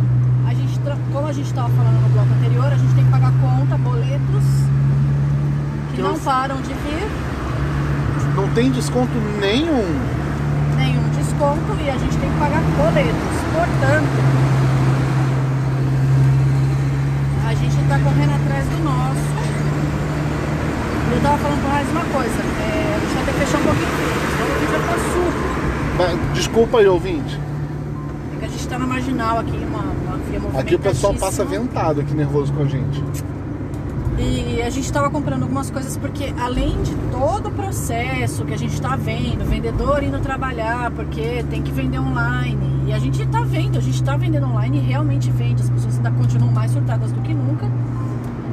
a 0.48 0.54
gente, 0.54 0.80
como 1.12 1.26
a 1.28 1.32
gente 1.32 1.52
tava 1.52 1.68
falando 1.68 2.02
no 2.02 2.08
bloco 2.08 2.28
anterior, 2.38 2.66
a 2.72 2.76
gente 2.76 2.94
tem 2.94 3.04
que 3.04 3.10
pagar 3.10 3.32
conta, 3.40 3.76
boletos, 3.76 4.44
que 5.90 5.96
Que 5.96 6.02
não 6.02 6.18
param 6.18 6.56
de 6.56 6.68
vir, 6.72 7.06
Não 8.34 8.48
tem 8.48 8.70
desconto 8.70 9.12
nenhum. 9.40 9.84
nenhum 10.76 11.08
desconto, 11.16 11.76
e 11.84 11.88
a 11.90 11.96
gente 11.98 12.16
tem 12.16 12.30
que 12.30 12.38
pagar 12.38 12.62
boletos. 12.76 13.36
Portanto, 13.54 14.08
tá 17.88 17.98
correndo 17.98 18.34
atrás 18.34 18.64
do 18.68 18.78
nosso. 18.84 19.26
Eu 21.14 21.22
tava 21.22 21.38
falando 21.38 21.68
mais 21.68 21.90
uma 21.90 22.04
coisa, 22.04 22.34
é, 22.60 22.96
a 22.96 23.00
gente 23.00 23.14
vai 23.14 23.24
ter 23.24 23.32
que 23.32 23.38
fechar 23.38 23.58
um 23.58 23.62
pouquinho, 23.62 23.88
senão 24.32 24.46
o 24.46 24.60
vídeo 24.60 25.12
surdo. 25.12 25.96
Vai- 25.96 26.34
Desculpa 26.34 26.78
aí, 26.78 26.86
ouvinte. 26.86 27.40
É 28.34 28.38
que 28.40 28.44
a 28.44 28.48
gente 28.48 28.68
tá 28.68 28.78
na 28.78 28.86
marginal 28.86 29.38
aqui, 29.38 29.56
uma, 29.56 29.78
uma 29.78 30.16
via 30.18 30.60
Aqui 30.60 30.74
o 30.74 30.78
pessoal 30.78 31.14
passa 31.14 31.44
ventado 31.44 32.00
aqui 32.00 32.14
nervoso 32.14 32.52
com 32.52 32.62
a 32.62 32.66
gente. 32.66 33.02
E 34.18 34.62
a 34.62 34.70
gente 34.70 34.90
tava 34.90 35.10
comprando 35.10 35.42
algumas 35.42 35.70
coisas 35.70 35.96
porque 35.96 36.32
além 36.40 36.82
de 36.82 36.94
todo 37.12 37.48
o 37.48 37.52
processo 37.52 38.44
que 38.46 38.54
a 38.54 38.58
gente 38.58 38.80
tá 38.80 38.96
vendo, 38.96 39.44
vendedor 39.44 40.02
indo 40.02 40.18
trabalhar 40.20 40.90
porque 40.90 41.44
tem 41.50 41.62
que 41.62 41.70
vender 41.70 41.98
online. 41.98 42.75
E 42.86 42.92
a 42.92 42.98
gente 43.00 43.26
tá 43.26 43.42
vendo, 43.42 43.78
a 43.78 43.80
gente 43.80 44.02
tá 44.02 44.16
vendendo 44.16 44.46
online 44.46 44.78
realmente 44.78 45.28
vende, 45.32 45.60
as 45.60 45.68
pessoas 45.68 45.96
ainda 45.96 46.10
continuam 46.12 46.52
mais 46.52 46.70
surtadas 46.70 47.10
do 47.10 47.20
que 47.20 47.34
nunca. 47.34 47.68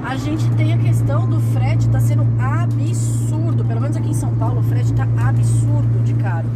A 0.04 0.16
gente 0.16 0.50
tem 0.56 0.74
a 0.74 0.78
questão 0.78 1.30
do 1.30 1.40
frete 1.40 1.88
tá 1.90 2.00
sendo 2.00 2.26
absurdo, 2.40 3.64
pelo 3.64 3.80
menos 3.80 3.96
aqui 3.96 4.10
em 4.10 4.14
São 4.14 4.34
Paulo, 4.36 4.60
o 4.60 4.64
frete 4.64 4.92
tá 4.94 5.08
absurdo 5.18 6.04
de 6.04 6.14
caro. 6.16 6.48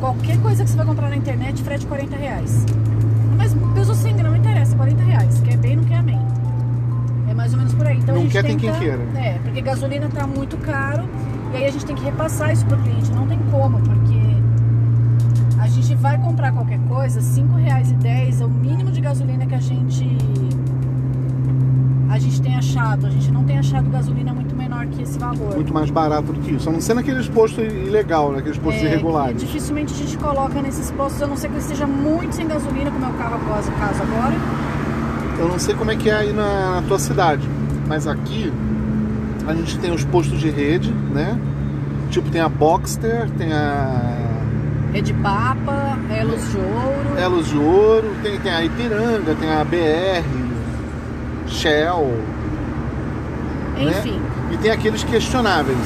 Qualquer 0.00 0.38
coisa 0.40 0.64
que 0.64 0.70
você 0.70 0.76
vai 0.76 0.84
comprar 0.84 1.08
na 1.08 1.16
internet, 1.16 1.62
frete 1.62 1.86
40 1.86 2.16
reais. 2.16 2.66
Mas 3.36 3.54
peso 3.74 3.94
sem 3.94 4.14
grama 4.16 4.30
não 4.30 4.36
interessa, 4.36 4.74
40 4.74 5.02
reais. 5.04 5.40
Quer 5.40 5.56
bem, 5.58 5.76
não 5.76 5.84
quer 5.84 5.98
amém. 5.98 6.20
É 7.28 7.34
mais 7.34 7.52
ou 7.52 7.58
menos 7.58 7.72
por 7.74 7.86
aí. 7.86 7.98
Então 7.98 8.14
Não 8.14 8.22
a 8.22 8.24
gente 8.24 8.32
quer, 8.32 8.42
tem 8.42 8.58
tenta, 8.58 8.72
quem 8.72 8.80
queira. 8.80 9.02
É, 9.14 9.38
porque 9.38 9.60
gasolina 9.60 10.08
tá 10.08 10.26
muito 10.26 10.56
caro 10.58 11.04
e 11.52 11.56
aí 11.56 11.66
a 11.66 11.70
gente 11.70 11.86
tem 11.86 11.94
que 11.94 12.02
repassar 12.02 12.52
isso 12.52 12.66
pro 12.66 12.76
cliente. 12.78 13.10
Não 13.12 13.26
tem 13.26 13.38
como, 13.50 13.78
porque 13.80 14.01
vai 16.02 16.18
comprar 16.18 16.50
qualquer 16.52 16.80
coisa, 16.88 17.20
R$ 17.20 17.26
5,10 17.26 18.40
é 18.40 18.44
o 18.44 18.48
mínimo 18.48 18.90
de 18.90 19.00
gasolina 19.00 19.46
que 19.46 19.54
a 19.54 19.60
gente 19.60 20.18
a 22.10 22.18
gente 22.18 22.42
tem 22.42 22.54
achado. 22.56 23.06
A 23.06 23.10
gente 23.10 23.30
não 23.30 23.42
tem 23.44 23.58
achado 23.58 23.88
gasolina 23.88 24.34
muito 24.34 24.54
menor 24.54 24.84
que 24.86 25.00
esse 25.02 25.18
valor. 25.18 25.54
Muito 25.54 25.72
mais 25.72 25.90
barato 25.90 26.30
do 26.32 26.40
que 26.40 26.50
isso. 26.56 26.68
A 26.68 26.72
não 26.72 26.80
ser 26.80 26.92
naqueles 26.92 27.26
postos 27.28 27.64
ilegal, 27.64 28.32
naqueles 28.32 28.58
postos 28.58 28.82
É, 28.82 28.86
irregulares. 28.86 29.40
dificilmente 29.40 29.94
a 29.94 29.96
gente 29.96 30.18
coloca 30.18 30.60
nesses 30.60 30.90
postos, 30.90 31.22
a 31.22 31.26
não 31.26 31.36
ser 31.36 31.48
que 31.48 31.54
ele 31.54 31.62
esteja 31.62 31.86
muito 31.86 32.34
sem 32.34 32.46
gasolina, 32.46 32.90
como 32.90 33.04
é 33.06 33.08
o 33.08 33.12
carro 33.14 33.36
após 33.36 33.66
o 33.68 33.72
caso 33.72 34.02
agora. 34.02 34.34
Eu 35.38 35.48
não 35.48 35.58
sei 35.58 35.74
como 35.74 35.90
é 35.90 35.96
que 35.96 36.10
é 36.10 36.14
aí 36.14 36.32
na, 36.34 36.80
na 36.80 36.86
tua 36.86 36.98
cidade, 36.98 37.48
mas 37.88 38.06
aqui 38.06 38.52
a 39.46 39.54
gente 39.54 39.78
tem 39.78 39.90
os 39.92 40.04
postos 40.04 40.38
de 40.38 40.50
rede, 40.50 40.92
né? 41.14 41.38
Tipo, 42.10 42.28
tem 42.28 42.42
a 42.42 42.48
Boxster, 42.48 43.30
tem 43.38 43.52
a 43.54 44.18
Rede 44.92 45.14
Papa, 45.14 45.91
Elos 46.22 46.50
de 46.50 46.56
Ouro. 46.56 47.18
Elos 47.18 47.48
de 47.48 47.58
Ouro, 47.58 48.16
tem, 48.22 48.38
tem 48.38 48.52
a 48.52 48.64
Ipiranga, 48.64 49.34
tem 49.34 49.50
a 49.50 49.64
BR, 49.64 50.24
Shell, 51.48 52.16
né? 53.76 53.90
Enfim, 53.98 54.20
E 54.52 54.56
tem 54.58 54.70
aqueles 54.70 55.02
questionáveis. 55.04 55.78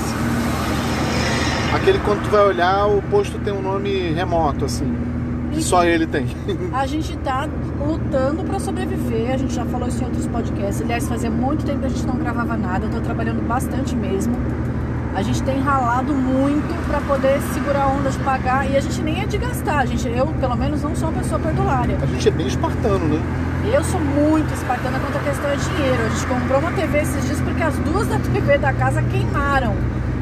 Aquele 1.74 1.98
quando 2.00 2.22
tu 2.24 2.30
vai 2.30 2.46
olhar, 2.46 2.86
o 2.86 3.02
posto 3.02 3.38
tem 3.38 3.52
um 3.52 3.62
nome 3.62 4.12
remoto, 4.12 4.64
assim. 4.64 4.94
Que 5.52 5.62
só 5.62 5.84
ele 5.84 6.06
tem. 6.06 6.26
a 6.72 6.86
gente 6.86 7.16
tá 7.18 7.48
lutando 7.80 8.44
pra 8.44 8.58
sobreviver. 8.58 9.32
A 9.32 9.36
gente 9.36 9.54
já 9.54 9.64
falou 9.64 9.88
isso 9.88 10.02
em 10.02 10.06
outros 10.06 10.26
podcasts. 10.26 10.82
Aliás, 10.82 11.08
fazia 11.08 11.30
muito 11.30 11.64
tempo 11.64 11.80
que 11.80 11.86
a 11.86 11.88
gente 11.88 12.06
não 12.06 12.16
gravava 12.16 12.56
nada. 12.56 12.86
Eu 12.86 12.90
tô 12.90 13.00
trabalhando 13.00 13.46
bastante 13.46 13.94
mesmo. 13.94 14.34
A 15.16 15.22
gente 15.22 15.42
tem 15.44 15.58
ralado 15.62 16.12
muito 16.12 16.86
pra 16.86 17.00
poder 17.00 17.40
segurar 17.54 17.84
a 17.84 17.86
onda 17.86 18.10
de 18.10 18.18
pagar. 18.18 18.70
E 18.70 18.76
a 18.76 18.80
gente 18.80 19.00
nem 19.00 19.22
é 19.22 19.24
de 19.24 19.38
gastar. 19.38 19.78
A 19.78 19.86
gente, 19.86 20.06
eu, 20.06 20.26
pelo 20.26 20.54
menos, 20.54 20.82
não 20.82 20.94
sou 20.94 21.08
uma 21.08 21.22
pessoa 21.22 21.40
perdulária. 21.40 21.96
A 22.02 22.04
gente 22.04 22.28
é 22.28 22.30
bem 22.30 22.46
espartano, 22.46 23.08
né? 23.08 23.22
Eu 23.72 23.82
sou 23.82 23.98
muito 23.98 24.52
espartana 24.52 25.00
quanto 25.00 25.16
a 25.16 25.20
questão 25.20 25.50
é 25.50 25.56
dinheiro. 25.56 26.04
A 26.04 26.08
gente 26.10 26.26
comprou 26.26 26.58
uma 26.58 26.70
TV 26.72 26.98
esses 26.98 27.24
dias 27.24 27.40
porque 27.40 27.62
as 27.62 27.74
duas 27.78 28.06
da 28.08 28.18
TV 28.30 28.58
da 28.58 28.74
casa 28.74 29.00
queimaram. 29.04 29.74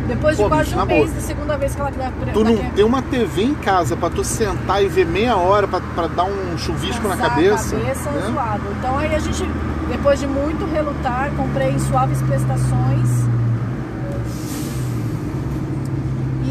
Depois 0.06 0.36
de 0.36 0.44
Pô, 0.44 0.48
quase 0.48 0.70
bicho, 0.70 0.80
um 0.80 0.86
mês, 0.86 1.06
boa. 1.06 1.14
da 1.14 1.26
segunda 1.26 1.56
vez 1.56 1.74
que 1.74 1.80
ela 1.80 1.90
dá 1.90 2.12
Tu 2.32 2.44
não 2.44 2.56
tem 2.56 2.84
uma 2.84 3.02
TV 3.02 3.42
em 3.42 3.54
casa 3.54 3.96
pra 3.96 4.10
tu 4.10 4.22
sentar 4.22 4.84
e 4.84 4.86
ver 4.86 5.06
meia 5.06 5.36
hora 5.36 5.66
pra, 5.66 5.80
pra 5.80 6.06
dar 6.06 6.24
um 6.24 6.56
chuvisco 6.56 7.08
na 7.08 7.16
cabeça. 7.16 7.74
A 7.74 7.80
cabeça 7.80 8.10
né? 8.10 8.30
zoado. 8.30 8.62
Então 8.78 8.96
aí 8.96 9.12
a 9.12 9.18
gente, 9.18 9.44
depois 9.90 10.20
de 10.20 10.28
muito 10.28 10.64
relutar, 10.72 11.32
comprei 11.36 11.70
em 11.70 11.80
suaves 11.80 12.22
prestações. 12.22 13.23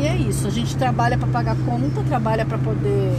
E 0.03 0.07
é 0.07 0.15
isso, 0.17 0.47
a 0.47 0.51
gente 0.51 0.75
trabalha 0.75 1.17
pra 1.17 1.27
pagar 1.27 1.55
conta, 1.65 2.01
trabalha 2.03 2.45
pra 2.45 2.57
poder 2.57 3.17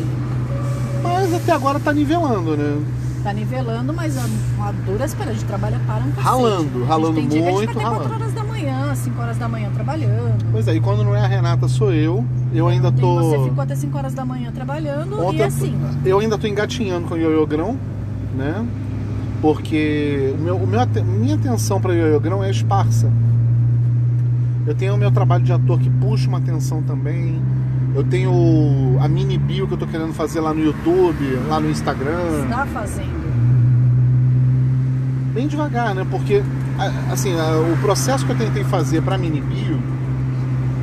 Mas 1.03 1.33
até 1.33 1.53
agora 1.53 1.81
tá 1.81 1.93
nivelando, 1.93 2.57
né? 2.57 2.85
tá 3.23 3.33
nivelando, 3.33 3.91
mas 3.95 4.19
a, 4.19 4.69
a 4.69 4.73
dura 4.85 5.07
espera, 5.07 5.31
a 5.31 5.33
gente 5.33 5.47
trabalha 5.47 5.81
para 5.87 6.05
um 6.05 6.11
cacete. 6.11 6.21
Ralando, 6.21 6.61
A 6.61 6.79
gente 6.81 6.89
ralando 6.89 7.15
tem 7.15 7.29
dia 7.29 7.41
que 7.41 7.49
a 7.49 7.51
gente 7.53 7.57
muito, 7.57 7.75
vai 7.75 7.85
até 7.85 7.95
ralando. 7.95 8.09
4 8.11 8.23
horas 8.23 8.35
da 8.35 8.45
manhã 8.45 8.55
manhã, 8.65 8.95
5 8.95 9.21
horas 9.21 9.39
da 9.39 9.49
manhã 9.49 9.71
trabalhando. 9.73 10.45
Pois 10.51 10.69
é, 10.69 10.75
e 10.75 10.81
quando 10.81 11.05
não 11.05 11.15
é 11.15 11.21
a 11.21 11.27
Renata, 11.27 11.69
sou 11.69 11.93
eu. 11.93 12.25
Eu 12.53 12.69
ainda 12.69 12.89
Ontem 12.89 13.01
tô. 13.01 13.17
Você 13.21 13.49
ficou 13.49 13.63
até 13.63 13.75
5 13.75 13.99
horas 13.99 14.15
da 14.15 14.25
manhã 14.25 14.51
trabalhando 14.53 15.21
Ontem 15.21 15.39
e 15.39 15.43
assim. 15.43 15.77
eu 16.05 16.19
ainda 16.19 16.39
tô 16.39 16.47
engatinhando 16.47 17.07
com 17.09 17.15
o 17.15 17.47
grão, 17.47 17.79
né? 18.37 18.65
Porque 19.43 20.35
o 20.39 20.43
meu, 20.43 20.57
o 20.57 20.67
meu, 20.67 20.81
minha 21.05 21.35
atenção 21.35 21.81
para 21.81 21.93
ioiô 21.93 22.19
grão 22.21 22.43
é 22.43 22.51
esparsa. 22.51 23.11
Eu 24.67 24.75
tenho 24.75 24.95
o 24.95 24.97
meu 24.97 25.11
trabalho 25.11 25.45
de 25.45 25.53
ator 25.53 25.79
que 25.79 25.91
puxa 25.91 26.29
uma 26.29 26.39
atenção 26.39 26.83
também. 26.83 27.41
Eu 27.95 28.03
tenho 28.03 28.97
a 29.01 29.07
mini 29.07 29.37
bio 29.37 29.69
que 29.69 29.75
eu 29.75 29.79
tô 29.79 29.87
querendo 29.87 30.13
fazer 30.15 30.41
lá 30.41 30.55
no 30.55 30.61
YouTube, 30.61 31.39
lá 31.49 31.61
no 31.61 31.71
Instagram. 31.71 32.45
Está 32.45 32.67
fazendo. 32.67 33.25
bem 35.35 35.47
devagar, 35.47 35.95
né? 35.95 36.07
Porque 36.11 36.43
assim, 37.13 37.35
o 37.35 37.77
processo 37.83 38.25
que 38.25 38.33
eu 38.33 38.39
tentei 38.39 38.65
fazer 38.65 39.03
para 39.03 39.19
mini 39.19 39.41
bio 39.41 39.79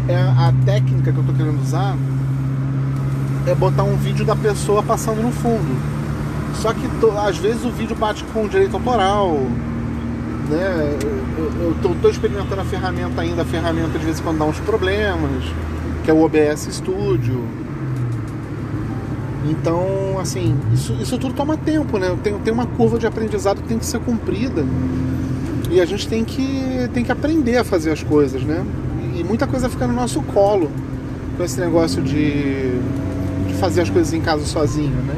é 0.07 0.15
a 0.15 0.53
técnica 0.65 1.11
que 1.11 1.17
eu 1.17 1.23
tô 1.23 1.33
querendo 1.33 1.61
usar 1.61 1.95
é 3.47 3.55
botar 3.55 3.83
um 3.83 3.95
vídeo 3.95 4.25
da 4.25 4.35
pessoa 4.35 4.83
passando 4.83 5.21
no 5.21 5.31
fundo. 5.31 5.75
Só 6.55 6.73
que 6.73 6.87
às 7.25 7.37
vezes 7.37 7.65
o 7.65 7.71
vídeo 7.71 7.95
bate 7.95 8.23
com 8.25 8.47
direito 8.47 8.75
autoral, 8.75 9.35
né? 10.51 10.97
Eu, 11.83 11.95
tô 12.01 12.09
experimentando 12.09 12.61
a 12.61 12.65
ferramenta 12.65 13.21
ainda, 13.21 13.41
a 13.41 13.45
ferramenta 13.45 13.97
de 13.97 14.05
vez 14.05 14.19
em 14.19 14.23
quando 14.23 14.39
dá 14.39 14.45
uns 14.45 14.59
problemas, 14.59 15.43
que 16.03 16.11
é 16.11 16.13
o 16.13 16.21
OBS 16.21 16.67
Studio. 16.71 17.43
Então, 19.49 20.19
assim, 20.19 20.55
isso, 20.73 20.93
isso 21.01 21.17
tudo 21.17 21.33
toma 21.33 21.57
tempo, 21.57 21.97
né? 21.97 22.15
Tem, 22.21 22.37
tem 22.39 22.53
uma 22.53 22.67
curva 22.67 22.99
de 22.99 23.07
aprendizado 23.07 23.61
que 23.61 23.67
tem 23.67 23.79
que 23.79 23.85
ser 23.85 23.99
cumprida. 23.99 24.63
E 25.69 25.79
a 25.79 25.85
gente 25.85 26.07
tem 26.07 26.23
que, 26.23 26.89
tem 26.93 27.03
que 27.03 27.11
aprender 27.11 27.57
a 27.57 27.63
fazer 27.63 27.91
as 27.91 28.03
coisas, 28.03 28.43
né? 28.43 28.63
E 29.15 29.23
muita 29.23 29.47
coisa 29.47 29.69
fica 29.69 29.87
no 29.87 29.93
nosso 29.93 30.21
colo 30.21 30.69
com 31.37 31.43
esse 31.43 31.59
negócio 31.59 32.01
de, 32.01 32.71
de 33.47 33.53
fazer 33.59 33.81
as 33.81 33.89
coisas 33.89 34.13
em 34.13 34.21
casa 34.21 34.45
sozinho, 34.45 34.89
né? 34.89 35.15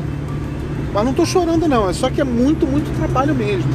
Mas 0.93 1.03
não 1.03 1.13
tô 1.13 1.25
chorando 1.25 1.67
não, 1.67 1.89
é 1.89 1.93
só 1.93 2.09
que 2.09 2.21
é 2.21 2.23
muito, 2.23 2.67
muito 2.67 2.95
trabalho 2.97 3.33
mesmo. 3.33 3.71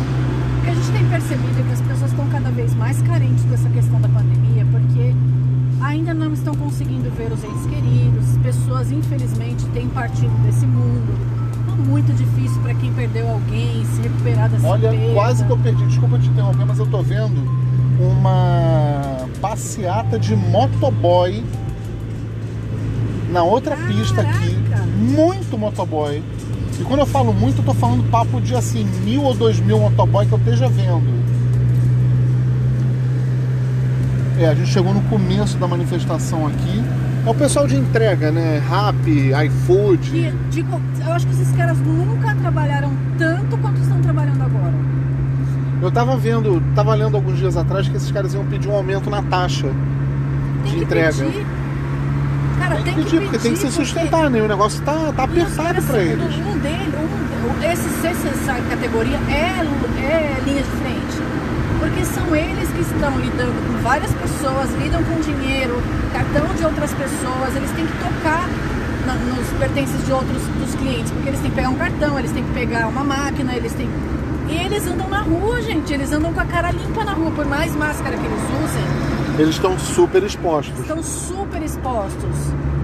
O 0.68 0.70
que 0.70 0.78
a 0.78 0.82
gente 0.82 0.92
tem 0.92 1.08
percebido 1.08 1.60
é 1.60 1.62
que 1.62 1.72
as 1.72 1.80
pessoas 1.80 2.10
estão 2.10 2.28
cada 2.28 2.50
vez 2.50 2.74
mais 2.74 3.00
carentes 3.00 3.42
com 3.42 3.54
essa 3.54 3.70
questão 3.70 3.98
da 4.02 4.08
pandemia, 4.10 4.66
porque 4.70 5.14
ainda 5.82 6.12
não 6.12 6.34
estão 6.34 6.54
conseguindo 6.54 7.10
ver 7.12 7.32
os 7.32 7.42
entes 7.42 7.64
queridos, 7.64 8.36
pessoas 8.42 8.92
infelizmente 8.92 9.64
têm 9.68 9.88
partido 9.88 10.30
desse 10.42 10.66
mundo. 10.66 11.18
Tá 11.64 11.72
muito 11.72 12.12
difícil 12.12 12.60
para 12.60 12.74
quem 12.74 12.92
perdeu 12.92 13.30
alguém 13.30 13.82
se 13.86 14.02
recuperar 14.02 14.50
dessa 14.50 14.66
Olha, 14.66 14.90
perda. 14.90 15.14
quase 15.14 15.42
que 15.42 15.50
eu 15.50 15.56
perdi. 15.56 15.86
Desculpa 15.86 16.18
te 16.18 16.28
interromper, 16.28 16.66
mas 16.66 16.78
eu 16.78 16.86
tô 16.86 17.00
vendo 17.00 17.50
uma 17.98 19.26
passeata 19.40 20.18
de 20.18 20.36
motoboy 20.36 21.42
na 23.30 23.42
outra 23.42 23.74
pista 23.74 24.20
aqui. 24.20 24.54
Caraca! 24.68 24.86
Muito 24.98 25.56
motoboy. 25.56 26.22
E 26.80 26.84
quando 26.84 27.00
eu 27.00 27.06
falo 27.06 27.32
muito, 27.32 27.58
eu 27.58 27.64
tô 27.64 27.74
falando 27.74 28.08
papo 28.10 28.40
de 28.40 28.54
assim, 28.54 28.84
mil 29.04 29.22
ou 29.22 29.34
dois 29.34 29.58
mil 29.58 29.78
motoboy 29.80 30.26
que 30.26 30.32
eu 30.32 30.38
esteja 30.38 30.68
vendo. 30.68 31.18
É, 34.38 34.46
a 34.46 34.54
gente 34.54 34.70
chegou 34.70 34.94
no 34.94 35.00
começo 35.02 35.56
da 35.58 35.66
manifestação 35.66 36.46
aqui. 36.46 36.82
É 37.26 37.30
o 37.30 37.34
pessoal 37.34 37.66
de 37.66 37.76
entrega, 37.76 38.30
né? 38.30 38.62
Rap, 38.68 38.96
iFood. 39.46 40.16
E, 40.16 40.32
digo, 40.50 40.80
eu 41.04 41.12
acho 41.12 41.26
que 41.26 41.32
esses 41.32 41.50
caras 41.56 41.76
nunca 41.80 42.34
trabalharam 42.36 42.92
tanto 43.18 43.58
quanto 43.58 43.80
estão 43.80 44.00
trabalhando 44.00 44.40
agora. 44.42 44.74
Eu 45.82 45.90
tava 45.90 46.16
vendo, 46.16 46.62
tava 46.74 46.94
lendo 46.94 47.16
alguns 47.16 47.38
dias 47.38 47.56
atrás 47.56 47.88
que 47.88 47.96
esses 47.96 48.10
caras 48.12 48.32
iam 48.34 48.44
pedir 48.46 48.68
um 48.68 48.74
aumento 48.74 49.10
na 49.10 49.22
taxa 49.22 49.68
Tem 50.62 50.70
de 50.72 50.76
que 50.78 50.84
entrega. 50.84 51.12
pedir. 51.24 51.46
Cara, 52.58 52.74
Tem 52.76 52.84
que 52.84 52.94
pedir, 53.02 53.20
porque 53.22 53.38
tem 53.38 53.52
que 53.52 53.58
se 53.58 53.66
porque- 53.66 53.84
sustentar, 53.84 54.30
né? 54.30 54.42
O 54.42 54.48
negócio 54.48 54.80
tá, 54.82 55.12
tá 55.14 55.22
apertado 55.24 55.56
caras, 55.56 55.84
pra 55.84 56.02
eles. 56.02 56.24
Um 56.36 56.58
dele, 56.58 56.92
um, 56.96 57.64
esse 57.64 58.06
essa 58.06 58.54
categoria 58.68 59.16
é, 59.28 59.60
é 60.02 60.42
linha 60.44 60.62
de 60.62 60.70
frente. 60.70 61.22
Porque 61.80 62.04
são 62.04 62.34
eles 62.34 62.68
que 62.70 62.80
estão 62.80 63.18
lidando 63.18 63.52
com 63.66 63.82
várias 63.82 64.12
pessoas, 64.14 64.68
lidam 64.82 65.02
com 65.04 65.20
dinheiro, 65.20 65.80
cartão 66.12 66.46
de 66.56 66.64
outras 66.64 66.92
pessoas, 66.92 67.54
eles 67.56 67.70
têm 67.72 67.86
que 67.86 67.92
tocar 67.98 68.48
na- 69.06 69.14
nos 69.14 69.46
pertences 69.58 70.04
de 70.04 70.12
outros 70.12 70.42
dos 70.58 70.74
clientes, 70.74 71.10
porque 71.12 71.28
eles 71.28 71.40
têm 71.40 71.50
que 71.50 71.56
pegar 71.56 71.68
um 71.70 71.76
cartão, 71.76 72.18
eles 72.18 72.32
têm 72.32 72.42
que 72.42 72.52
pegar 72.52 72.88
uma 72.88 73.04
máquina, 73.04 73.54
eles 73.54 73.72
têm. 73.74 73.88
E 74.48 74.56
eles 74.64 74.86
andam 74.86 75.08
na 75.08 75.20
rua, 75.20 75.60
gente, 75.62 75.92
eles 75.92 76.10
andam 76.12 76.32
com 76.32 76.40
a 76.40 76.44
cara 76.44 76.70
limpa 76.72 77.04
na 77.04 77.12
rua, 77.12 77.30
por 77.30 77.46
mais 77.46 77.74
máscara 77.76 78.16
que 78.16 78.24
eles 78.26 78.42
usem, 78.64 79.08
Eles 79.38 79.54
estão 79.54 79.78
super 79.78 80.22
expostos. 80.24 80.76
estão 80.80 81.00
super 81.00 81.62
expostos. 81.62 81.67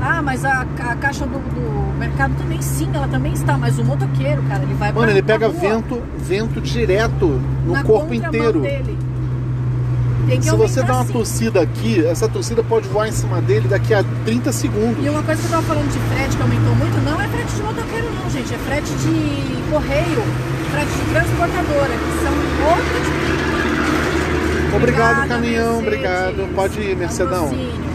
Ah, 0.01 0.21
mas 0.23 0.45
a, 0.45 0.61
a 0.63 0.97
caixa 0.97 1.25
do, 1.27 1.39
do 1.39 1.99
mercado 1.99 2.35
também 2.37 2.61
sim, 2.61 2.89
ela 2.93 3.09
também 3.09 3.33
está, 3.33 3.57
mas 3.57 3.79
o 3.79 3.85
motoqueiro, 3.85 4.43
cara, 4.43 4.63
ele 4.63 4.75
vai 4.75 4.93
Mano, 4.93 5.03
pra- 5.07 5.11
ele 5.13 5.23
pega 5.23 5.47
rua, 5.49 5.59
vento, 5.61 6.03
vento 6.19 6.61
direto 6.61 7.27
no 7.67 7.73
na 7.73 7.83
corpo 7.85 8.13
inteiro. 8.13 8.61
Dele. 8.61 8.99
Tem 10.27 10.39
que 10.41 10.45
Se 10.47 10.57
você 10.57 10.83
dá 10.83 10.95
uma 10.95 11.05
sim. 11.05 11.13
tossida 11.13 11.61
aqui, 11.61 12.05
essa 12.07 12.27
tossida 12.29 12.63
pode 12.63 12.89
voar 12.89 13.09
em 13.09 13.13
cima 13.13 13.41
dele 13.43 13.69
daqui 13.69 13.93
a 13.93 14.03
30 14.25 14.53
segundos. 14.53 15.05
E 15.05 15.09
uma 15.09 15.23
coisa 15.23 15.41
que 15.41 15.47
eu 15.47 15.51
tava 15.51 15.63
falando 15.63 15.93
de 15.93 15.99
frete 16.15 16.37
que 16.37 16.43
aumentou 16.43 16.75
muito, 16.77 17.05
não 17.05 17.21
é 17.21 17.29
frete 17.29 17.53
de 17.55 17.63
motoqueiro 17.63 18.07
não, 18.15 18.31
gente, 18.31 18.55
é 18.55 18.59
frete 18.59 18.91
de 18.91 19.71
correio, 19.71 20.23
frete 20.71 20.93
de 20.93 21.11
transportadora, 21.13 21.89
que 21.93 22.25
são 22.25 22.69
outro 22.71 23.01
tipo 23.05 23.25
Obrigado, 24.77 25.13
Obrigada, 25.13 25.29
caminhão, 25.29 25.81
Mercedes. 25.81 25.87
obrigado. 25.87 26.55
Pode 26.55 26.81
ir, 26.81 26.97
Mercedão. 26.97 27.45
Patrocínio. 27.45 27.94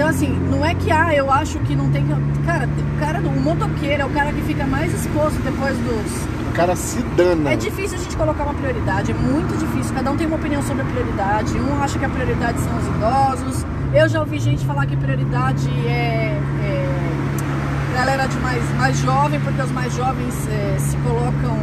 Então 0.00 0.08
assim, 0.08 0.30
não 0.50 0.64
é 0.64 0.74
que 0.74 0.90
ah, 0.90 1.14
eu 1.14 1.30
acho 1.30 1.58
que 1.58 1.76
não 1.76 1.90
tem 1.90 2.02
que. 2.02 2.14
Cara, 2.46 2.66
o 2.66 2.98
cara, 2.98 3.20
o 3.20 3.38
motoqueiro 3.38 4.00
é 4.00 4.06
o 4.06 4.08
cara 4.08 4.32
que 4.32 4.40
fica 4.40 4.64
mais 4.64 4.94
exposto 4.94 5.38
depois 5.42 5.76
dos. 5.76 6.48
O 6.48 6.52
cara 6.54 6.74
se 6.74 7.02
dana. 7.18 7.50
É 7.50 7.56
difícil 7.56 7.98
a 7.98 8.00
gente 8.00 8.16
colocar 8.16 8.44
uma 8.44 8.54
prioridade, 8.54 9.10
é 9.10 9.14
muito 9.14 9.58
difícil. 9.58 9.94
Cada 9.94 10.10
um 10.10 10.16
tem 10.16 10.26
uma 10.26 10.36
opinião 10.36 10.62
sobre 10.62 10.80
a 10.80 10.86
prioridade. 10.86 11.52
Um 11.58 11.82
acha 11.82 11.98
que 11.98 12.04
a 12.06 12.08
prioridade 12.08 12.58
são 12.60 12.78
os 12.78 12.86
idosos. 12.86 13.66
Eu 13.92 14.08
já 14.08 14.20
ouvi 14.20 14.38
gente 14.38 14.64
falar 14.64 14.86
que 14.86 14.96
prioridade 14.96 15.68
é, 15.86 16.34
é 16.62 17.94
galera 17.94 18.26
de 18.26 18.38
mais, 18.38 18.76
mais 18.78 18.98
jovem, 19.00 19.38
porque 19.40 19.60
os 19.60 19.70
mais 19.70 19.94
jovens 19.94 20.48
é, 20.48 20.78
se 20.78 20.96
colocam 20.96 21.58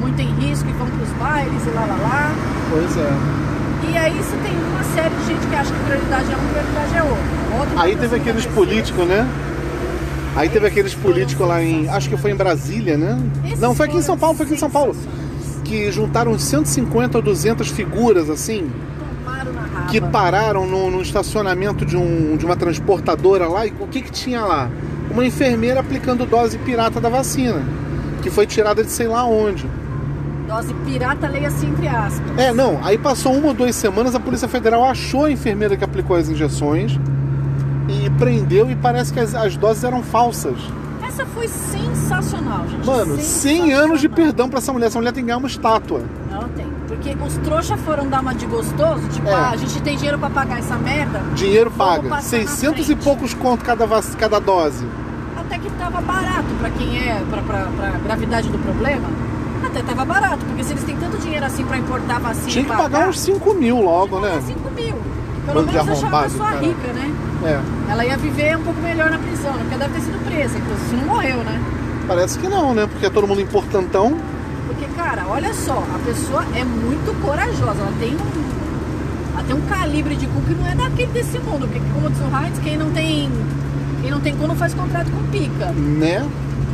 muito 0.00 0.20
em 0.20 0.34
risco 0.40 0.68
e 0.68 0.72
vão 0.72 0.88
para 0.88 1.04
os 1.04 1.10
bailes 1.10 1.64
e 1.64 1.70
lá 1.70 1.84
lá 1.84 1.94
lá. 1.94 2.32
Pois 2.70 2.96
é. 2.96 3.46
E 3.88 3.96
aí 3.96 4.14
você 4.14 4.36
tem 4.38 4.52
uma 4.52 4.82
série 4.82 5.14
de 5.14 5.26
gente 5.26 5.46
que 5.46 5.54
acha 5.54 5.72
que 5.72 5.84
prioridade 5.84 6.32
é 6.32 6.34
uma, 6.34 6.48
prioridade 6.50 6.96
é 6.96 7.02
outra. 7.04 7.35
Aí 7.76 7.96
teve 7.96 8.16
aqueles 8.16 8.46
políticos, 8.46 9.06
né? 9.06 9.28
Aí 10.36 10.50
teve 10.50 10.66
aqueles 10.66 10.94
políticos 10.94 11.48
lá 11.48 11.62
em. 11.62 11.88
Acho 11.88 12.10
que 12.10 12.16
foi 12.16 12.30
em 12.30 12.34
Brasília, 12.36 12.96
né? 12.98 13.18
Não, 13.58 13.74
foi 13.74 13.86
aqui 13.86 13.96
em 13.96 14.02
São 14.02 14.18
Paulo, 14.18 14.36
foi 14.36 14.44
aqui 14.44 14.54
em 14.54 14.58
São 14.58 14.70
Paulo. 14.70 14.94
Que 15.64 15.90
juntaram 15.90 16.32
uns 16.32 16.42
150 16.42 17.16
ou 17.16 17.22
200 17.22 17.68
figuras 17.68 18.28
assim. 18.28 18.70
Que 19.90 19.98
pararam 20.00 20.66
no, 20.66 20.90
no 20.90 21.00
estacionamento 21.00 21.86
de, 21.86 21.96
um, 21.96 22.36
de 22.36 22.44
uma 22.44 22.56
transportadora 22.56 23.48
lá 23.48 23.66
e 23.66 23.72
o 23.80 23.86
que, 23.86 24.02
que 24.02 24.10
tinha 24.10 24.42
lá? 24.42 24.68
Uma 25.10 25.24
enfermeira 25.24 25.80
aplicando 25.80 26.26
dose 26.26 26.58
pirata 26.58 27.00
da 27.00 27.08
vacina, 27.08 27.62
que 28.22 28.28
foi 28.28 28.46
tirada 28.46 28.82
de 28.84 28.90
sei 28.90 29.06
lá 29.06 29.24
onde. 29.24 29.66
Dose 30.48 30.74
pirata, 30.84 31.28
leia-se 31.28 31.64
entre 31.64 31.88
aspas. 31.88 32.38
É, 32.38 32.52
não, 32.52 32.78
aí 32.84 32.98
passou 32.98 33.32
uma 33.32 33.48
ou 33.48 33.54
duas 33.54 33.74
semanas, 33.74 34.14
a 34.14 34.20
Polícia 34.20 34.48
Federal 34.48 34.84
achou 34.84 35.24
a 35.24 35.30
enfermeira 35.30 35.76
que 35.76 35.84
aplicou 35.84 36.16
as 36.16 36.28
injeções 36.28 36.98
e 37.88 38.10
prendeu 38.10 38.70
e 38.70 38.74
parece 38.76 39.12
que 39.12 39.20
as, 39.20 39.34
as 39.34 39.56
doses 39.56 39.84
eram 39.84 40.02
falsas. 40.02 40.56
Essa 41.06 41.24
foi 41.26 41.48
sensacional, 41.48 42.66
gente. 42.68 42.86
Mano, 42.86 43.16
100 43.18 43.72
anos 43.72 44.00
de 44.00 44.08
perdão 44.08 44.48
pra 44.48 44.58
essa 44.58 44.72
mulher, 44.72 44.86
essa 44.86 44.98
mulher 44.98 45.12
tem 45.12 45.22
que 45.22 45.26
ganhar 45.28 45.38
uma 45.38 45.46
estátua. 45.48 46.02
Ela 46.30 46.48
tem. 46.56 46.66
Porque 46.88 47.16
os 47.24 47.34
trouxas 47.38 47.80
foram 47.80 48.06
dar 48.08 48.20
uma 48.20 48.34
de 48.34 48.46
gostoso, 48.46 49.06
tipo, 49.08 49.28
É. 49.28 49.34
ah, 49.34 49.50
a 49.50 49.56
gente 49.56 49.80
tem 49.82 49.96
dinheiro 49.96 50.18
pra 50.18 50.30
pagar 50.30 50.58
essa 50.58 50.76
merda, 50.76 51.20
Dinheiro 51.34 51.70
paga, 51.70 52.08
passar 52.08 52.38
na 52.38 52.46
600 52.46 52.90
e 52.90 52.96
poucos 52.96 53.34
conto 53.34 53.64
cada, 53.64 53.86
cada 54.18 54.38
dose. 54.40 54.86
até 55.36 55.58
que 55.58 55.70
tava 55.70 56.00
barato 56.00 56.46
pra 56.60 56.70
quem 56.70 56.98
é, 56.98 57.22
pra, 57.30 57.42
pra, 57.42 57.66
pra 57.76 57.90
gravidade 57.98 58.48
do 58.48 58.58
problema. 58.58 59.08
Até 59.64 59.82
tava 59.82 60.04
barato, 60.04 60.44
porque 60.46 60.62
se 60.62 60.72
eles 60.72 60.84
têm 60.84 60.96
tanto 60.96 61.18
dinheiro 61.18 61.44
assim 61.44 61.64
pra 61.64 61.76
importar 61.78 62.20
vacina 62.20 62.48
Tinha 62.48 62.64
que 62.64 62.70
pagar 62.70 63.08
uns 63.08 63.18
5 63.20 63.54
mil 63.54 63.80
logo, 63.82 64.20
né? 64.20 64.40
5 64.46 64.60
mil. 64.60 64.65
Pelo 65.46 65.60
Bando 65.60 65.72
menos 65.72 65.86
deixar 65.86 66.08
uma 66.08 66.22
pessoa 66.22 66.48
cara. 66.50 66.60
rica, 66.60 66.92
né? 66.92 67.14
É. 67.44 67.92
Ela 67.92 68.04
ia 68.04 68.16
viver 68.16 68.56
um 68.58 68.62
pouco 68.62 68.80
melhor 68.80 69.10
na 69.10 69.18
prisão, 69.18 69.52
né? 69.52 69.60
Porque 69.62 69.76
deve 69.78 69.94
ter 69.94 70.00
sido 70.00 70.24
presa, 70.24 70.58
inclusive, 70.58 70.96
não 70.96 71.06
morreu, 71.14 71.36
né? 71.38 71.62
Parece 72.08 72.38
que 72.38 72.48
não, 72.48 72.74
né? 72.74 72.86
Porque 72.86 73.06
é 73.06 73.10
todo 73.10 73.26
mundo 73.26 73.40
importantão. 73.40 74.16
Porque, 74.66 74.84
cara, 74.96 75.24
olha 75.28 75.54
só, 75.54 75.82
a 75.94 75.98
pessoa 76.04 76.44
é 76.54 76.64
muito 76.64 77.14
corajosa, 77.22 77.80
ela 77.80 77.92
tem 78.00 78.14
um. 78.14 78.46
Ela 79.34 79.44
tem 79.44 79.56
um 79.56 79.60
calibre 79.62 80.16
de 80.16 80.26
cu 80.26 80.40
que 80.42 80.54
não 80.54 80.66
é 80.66 80.74
daquele 80.74 81.12
desse 81.12 81.38
mundo. 81.38 81.68
Porque, 81.68 81.80
como 81.92 82.10
diz 82.10 82.18
o 82.20 82.24
Heinz, 82.44 82.58
quem 82.58 82.76
não 82.76 82.90
tem. 82.90 83.30
Quem 84.02 84.10
não 84.10 84.20
tem 84.20 84.34
cu 84.36 84.46
não 84.46 84.56
faz 84.56 84.74
contrato 84.74 85.10
com 85.10 85.22
pica. 85.30 85.66
né? 85.72 86.26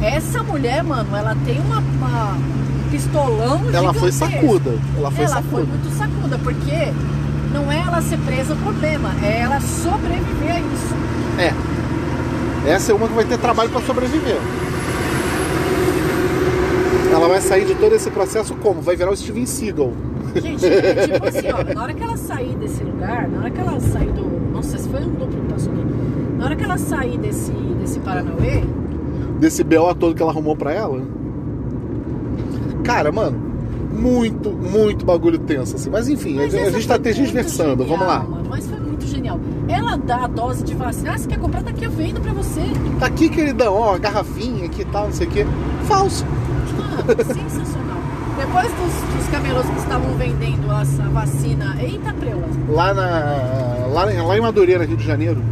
Essa 0.03 0.43
mulher, 0.43 0.83
mano, 0.83 1.15
ela 1.17 1.37
tem 1.45 1.61
uma, 1.61 1.79
uma- 1.79 2.33
um 2.37 2.91
pistolão 2.91 3.61
Ela 3.73 3.93
foi 3.95 4.11
gigantesco. 4.11 4.47
sacuda. 4.47 4.75
Ela 4.99 5.11
foi 5.11 5.25
ela 5.25 5.35
sacuda. 5.35 5.51
foi 5.51 5.65
muito 5.65 5.97
sacuda, 5.97 6.39
porque 6.39 6.93
não 7.53 7.71
é 7.71 7.79
ela 7.79 8.01
ser 8.01 8.19
presa 8.19 8.55
o 8.55 8.57
problema, 8.57 9.11
é 9.23 9.41
ela 9.41 9.61
sobreviver 9.61 10.57
a 10.57 10.61
isso. 10.61 10.95
É. 11.39 12.71
Essa 12.71 12.93
é 12.93 12.95
uma 12.95 13.09
que 13.09 13.15
vai 13.15 13.25
ter 13.25 13.39
trabalho 13.39 13.71
para 13.71 13.81
sobreviver. 13.83 14.39
Ela 17.13 17.29
vai 17.29 17.41
sair 17.41 17.67
de 17.67 17.75
todo 17.75 17.95
esse 17.95 18.11
processo 18.11 18.55
como? 18.57 18.81
Vai 18.81 18.97
virar 18.97 19.11
o 19.11 19.17
Steven 19.17 19.45
Seagal. 19.45 19.93
Gente, 20.35 20.65
é 20.65 21.09
tipo 21.09 21.29
assim, 21.29 21.49
ó, 21.53 21.75
na 21.75 21.83
hora 21.83 21.93
que 21.93 22.03
ela 22.03 22.17
sair 22.17 22.57
desse 22.57 22.83
lugar, 22.83 23.29
na 23.29 23.41
hora 23.41 23.51
que 23.51 23.61
ela 23.61 23.79
sair 23.81 24.13
do. 24.13 24.53
Nossa, 24.53 24.77
esse 24.77 24.89
foi 24.89 25.01
um 25.01 25.11
duplo 25.11 25.29
que 25.29 25.53
passou 25.53 25.73
aqui. 25.73 25.85
Na 26.39 26.45
hora 26.47 26.57
que 26.57 26.65
ela 26.65 26.79
sair 26.79 27.19
desse, 27.19 27.53
desse 27.53 28.01
Paranauê, 28.01 28.65
Desse 29.39 29.65
BO 29.65 29.93
todo 29.97 30.15
que 30.15 30.23
ela 30.23 30.31
arrumou 30.31 30.55
pra 30.57 30.73
ela. 30.73 31.03
Cara, 32.85 33.11
mano, 33.11 33.52
muito, 34.03 34.51
muito 34.51 35.05
bagulho 35.05 35.39
tenso, 35.39 35.77
assim. 35.77 35.89
Mas 35.91 36.09
enfim, 36.09 36.35
Mas 36.37 36.55
a, 36.55 36.59
a 36.63 36.71
gente 36.71 36.89
tá 36.89 36.99
tergiversando. 36.99 37.77
muito 37.85 37.91
Vamos 37.91 38.07
lá. 38.07 38.21
mano, 38.21 38.47
mas 38.49 38.67
foi 38.67 38.79
muito 38.81 39.07
genial. 39.07 39.39
Ela 39.69 39.97
dá 39.97 40.25
a 40.25 40.27
dose 40.27 40.65
de 40.65 40.75
vacina. 40.75 41.13
Ah, 41.15 41.19
você 41.19 41.29
quer 41.29 41.39
comprar? 41.39 41.63
Tá 41.63 41.71
aqui, 41.71 41.85
eu 41.85 41.91
vendo 41.91 42.21
pra 42.21 42.33
você. 42.33 42.61
Tá 42.99 43.07
aqui, 43.07 43.29
queridão, 43.29 43.75
ó, 43.75 43.97
garrafinha 43.99 44.67
aqui 44.67 44.83
e 44.83 44.85
tal, 44.87 45.05
não 45.07 45.13
sei 45.13 45.27
o 45.27 45.31
quê. 45.31 45.47
Falso. 45.85 46.25
Mano, 46.77 47.05
sensacional. 47.25 47.99
Depois 48.39 48.67
dos, 48.73 49.15
dos 49.17 49.29
camelôs 49.31 49.67
que 49.67 49.79
estavam 49.79 50.15
vendendo 50.17 50.73
essa 50.73 51.03
vacina. 51.05 51.77
Eita, 51.81 52.13
preula. 52.15 52.47
Lá 52.69 52.93
na. 52.95 53.87
Lá, 53.93 54.05
lá 54.05 54.37
em 54.39 54.41
Madureira, 54.41 54.85
Rio 54.85 54.97
de 54.97 55.05
Janeiro. 55.05 55.43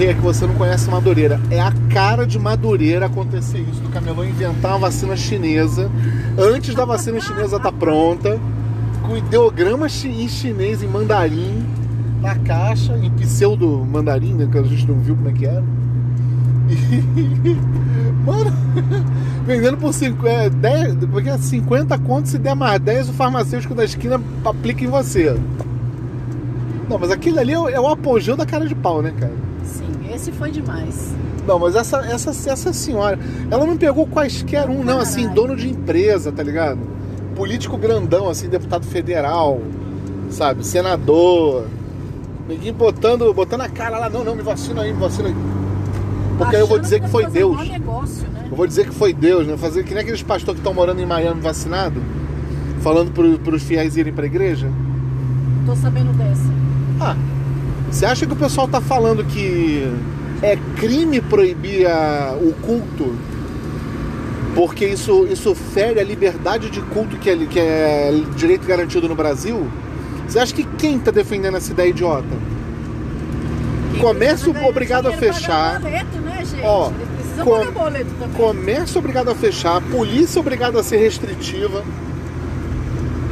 É 0.00 0.14
que 0.14 0.20
você 0.20 0.46
não 0.46 0.54
conhece 0.54 0.90
Madureira. 0.90 1.40
É 1.50 1.60
a 1.60 1.72
cara 1.92 2.26
de 2.26 2.38
Madureira 2.38 3.06
acontecer 3.06 3.58
isso, 3.58 3.80
do 3.80 3.88
camelô 3.90 4.24
inventar 4.24 4.72
uma 4.72 4.80
vacina 4.80 5.16
chinesa 5.16 5.90
antes 6.36 6.74
da 6.74 6.84
vacina 6.84 7.20
chinesa 7.20 7.56
estar 7.56 7.72
pronta, 7.72 8.40
com 9.02 9.16
ideograma 9.16 9.86
em 9.86 10.28
chinês, 10.28 10.82
em 10.82 10.88
mandarim, 10.88 11.64
na 12.20 12.34
caixa, 12.36 12.96
em 12.96 13.10
pseudo 13.10 13.84
mandarim, 13.84 14.34
né, 14.34 14.48
que 14.50 14.58
a 14.58 14.62
gente 14.62 14.86
não 14.88 14.98
viu 14.98 15.14
como 15.14 15.28
é 15.28 15.32
que 15.32 15.46
era. 15.46 15.64
E, 16.70 17.56
mano, 18.24 18.52
vendendo 19.44 19.76
por 19.76 19.92
50, 19.92 20.50
10, 20.50 20.94
porque 21.10 21.28
é 21.28 21.36
50 21.36 21.98
contos, 21.98 22.30
se 22.30 22.38
der 22.38 22.54
mais 22.54 22.80
10, 22.80 23.10
o 23.10 23.12
farmacêutico 23.12 23.74
da 23.74 23.84
esquina 23.84 24.20
aplica 24.44 24.84
em 24.84 24.88
você. 24.88 25.36
Não, 26.88 26.98
mas 26.98 27.10
aquilo 27.10 27.38
ali 27.38 27.52
é 27.52 27.58
o, 27.58 27.68
é 27.68 27.80
o 27.80 27.88
apogeu 27.88 28.36
da 28.36 28.46
cara 28.46 28.66
de 28.66 28.74
pau, 28.74 29.02
né, 29.02 29.12
cara? 29.18 29.51
Sim, 29.64 30.12
esse 30.12 30.32
foi 30.32 30.50
demais. 30.50 31.14
Não, 31.46 31.58
mas 31.58 31.74
essa, 31.74 31.98
essa, 31.98 32.30
essa 32.50 32.72
senhora, 32.72 33.18
ela 33.50 33.66
não 33.66 33.76
pegou 33.76 34.06
quaisquer 34.06 34.68
um, 34.68 34.84
não, 34.84 34.98
assim, 35.00 35.22
Caralho. 35.22 35.34
dono 35.34 35.56
de 35.56 35.70
empresa, 35.70 36.30
tá 36.30 36.42
ligado? 36.42 36.78
Político 37.34 37.76
grandão, 37.76 38.28
assim, 38.28 38.48
deputado 38.48 38.86
federal, 38.86 39.60
sabe? 40.30 40.64
Senador. 40.64 41.66
Ninguém 42.48 42.72
botando, 42.72 43.32
botando 43.32 43.62
a 43.62 43.68
cara 43.68 43.98
lá, 43.98 44.10
não, 44.10 44.24
não, 44.24 44.36
me 44.36 44.42
vacina 44.42 44.82
aí, 44.82 44.92
me 44.92 45.00
vacina 45.00 45.28
aí. 45.28 45.34
Porque 46.38 46.56
aí 46.56 46.62
eu 46.62 46.66
vou 46.66 46.78
dizer 46.78 46.96
que 46.96 47.06
deve 47.06 47.12
foi 47.12 47.26
Deus. 47.26 47.68
negócio, 47.68 48.28
né? 48.28 48.48
Eu 48.50 48.56
vou 48.56 48.66
dizer 48.66 48.86
que 48.86 48.94
foi 48.94 49.12
Deus, 49.12 49.46
né? 49.46 49.56
Fazer 49.56 49.84
que 49.84 49.94
nem 49.94 50.02
aqueles 50.02 50.22
pastores 50.22 50.60
que 50.60 50.60
estão 50.60 50.74
morando 50.74 51.00
em 51.00 51.06
Miami 51.06 51.40
vacinado, 51.40 52.00
falando 52.80 53.12
pro, 53.12 53.38
pros 53.38 53.62
fiéis 53.62 53.96
irem 53.96 54.12
pra 54.12 54.26
igreja. 54.26 54.68
Tô 55.66 55.74
sabendo 55.76 56.12
dessa. 56.12 56.42
Ah, 57.00 57.16
você 57.92 58.06
acha 58.06 58.26
que 58.26 58.32
o 58.32 58.36
pessoal 58.36 58.66
tá 58.66 58.80
falando 58.80 59.24
que 59.24 59.86
é 60.42 60.56
crime 60.76 61.20
proibir 61.20 61.86
a- 61.86 62.34
o 62.40 62.52
culto? 62.54 63.14
Porque 64.54 64.84
isso, 64.84 65.26
isso 65.30 65.54
fere 65.54 65.98
a 66.00 66.04
liberdade 66.04 66.68
de 66.70 66.80
culto 66.80 67.16
que 67.16 67.30
é, 67.30 67.36
que 67.36 67.58
é 67.58 68.12
direito 68.36 68.66
garantido 68.66 69.08
no 69.08 69.14
Brasil? 69.14 69.66
Você 70.28 70.38
acha 70.38 70.54
que 70.54 70.64
quem 70.64 70.98
tá 70.98 71.10
defendendo 71.10 71.56
essa 71.56 71.72
ideia 71.72 71.88
idiota? 71.90 72.26
Quem 73.92 74.00
Comércio 74.00 74.52
precisa 74.52 74.52
ganhar 74.52 74.68
obrigado 74.70 75.06
a 75.08 75.12
fechar. 75.12 75.80
boleto, 75.80 76.18
né, 76.18 76.44
gente? 76.44 76.62
Ó, 76.64 76.90
com- 77.44 77.72
boleto. 77.72 78.06
Comércio 78.36 78.98
obrigado 78.98 79.30
a 79.30 79.34
fechar, 79.34 79.80
polícia 79.82 80.40
obrigada 80.40 80.80
a 80.80 80.82
ser 80.82 80.96
restritiva, 80.98 81.82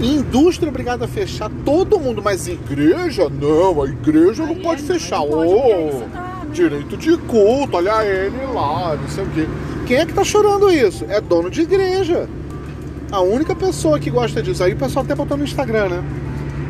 indústria 0.00 0.68
obrigada 0.68 1.04
a 1.04 1.08
fechar, 1.08 1.50
todo 1.64 1.98
mundo, 1.98 2.22
mas 2.22 2.46
igreja? 2.48 3.28
Não, 3.28 3.82
a 3.82 3.86
igreja 3.86 4.46
não 4.46 4.56
pode 4.56 4.82
é- 4.82 4.86
fechar. 4.86 5.20
tá, 5.20 5.36
né? 5.36 6.30
direito 6.52 6.96
de 6.96 7.16
culto, 7.16 7.76
olha 7.76 8.04
ele 8.04 8.44
lá, 8.52 8.96
não 8.96 9.08
sei 9.08 9.24
o 9.24 9.26
quê. 9.28 9.46
Quem 9.86 9.96
é 9.98 10.06
que 10.06 10.12
tá 10.12 10.24
chorando 10.24 10.70
isso? 10.70 11.04
É 11.08 11.20
dono 11.20 11.50
de 11.50 11.62
igreja. 11.62 12.28
A 13.10 13.20
única 13.20 13.54
pessoa 13.54 13.98
que 13.98 14.10
gosta 14.10 14.42
disso. 14.42 14.62
Aí 14.62 14.72
o 14.72 14.76
pessoal 14.76 15.04
até 15.04 15.14
botou 15.14 15.36
no 15.36 15.44
Instagram, 15.44 15.88
né? 15.88 16.04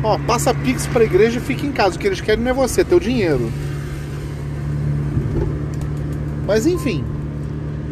Ó, 0.03 0.17
passa 0.19 0.53
pix 0.53 0.87
pra 0.87 1.03
igreja 1.03 1.37
e 1.37 1.41
fica 1.41 1.65
em 1.65 1.71
casa. 1.71 1.95
O 1.95 1.99
que 1.99 2.07
eles 2.07 2.21
querem 2.21 2.43
não 2.43 2.51
é 2.51 2.53
você, 2.53 2.81
é 2.81 2.83
teu 2.83 2.99
dinheiro. 2.99 3.51
Mas 6.47 6.65
enfim. 6.65 7.03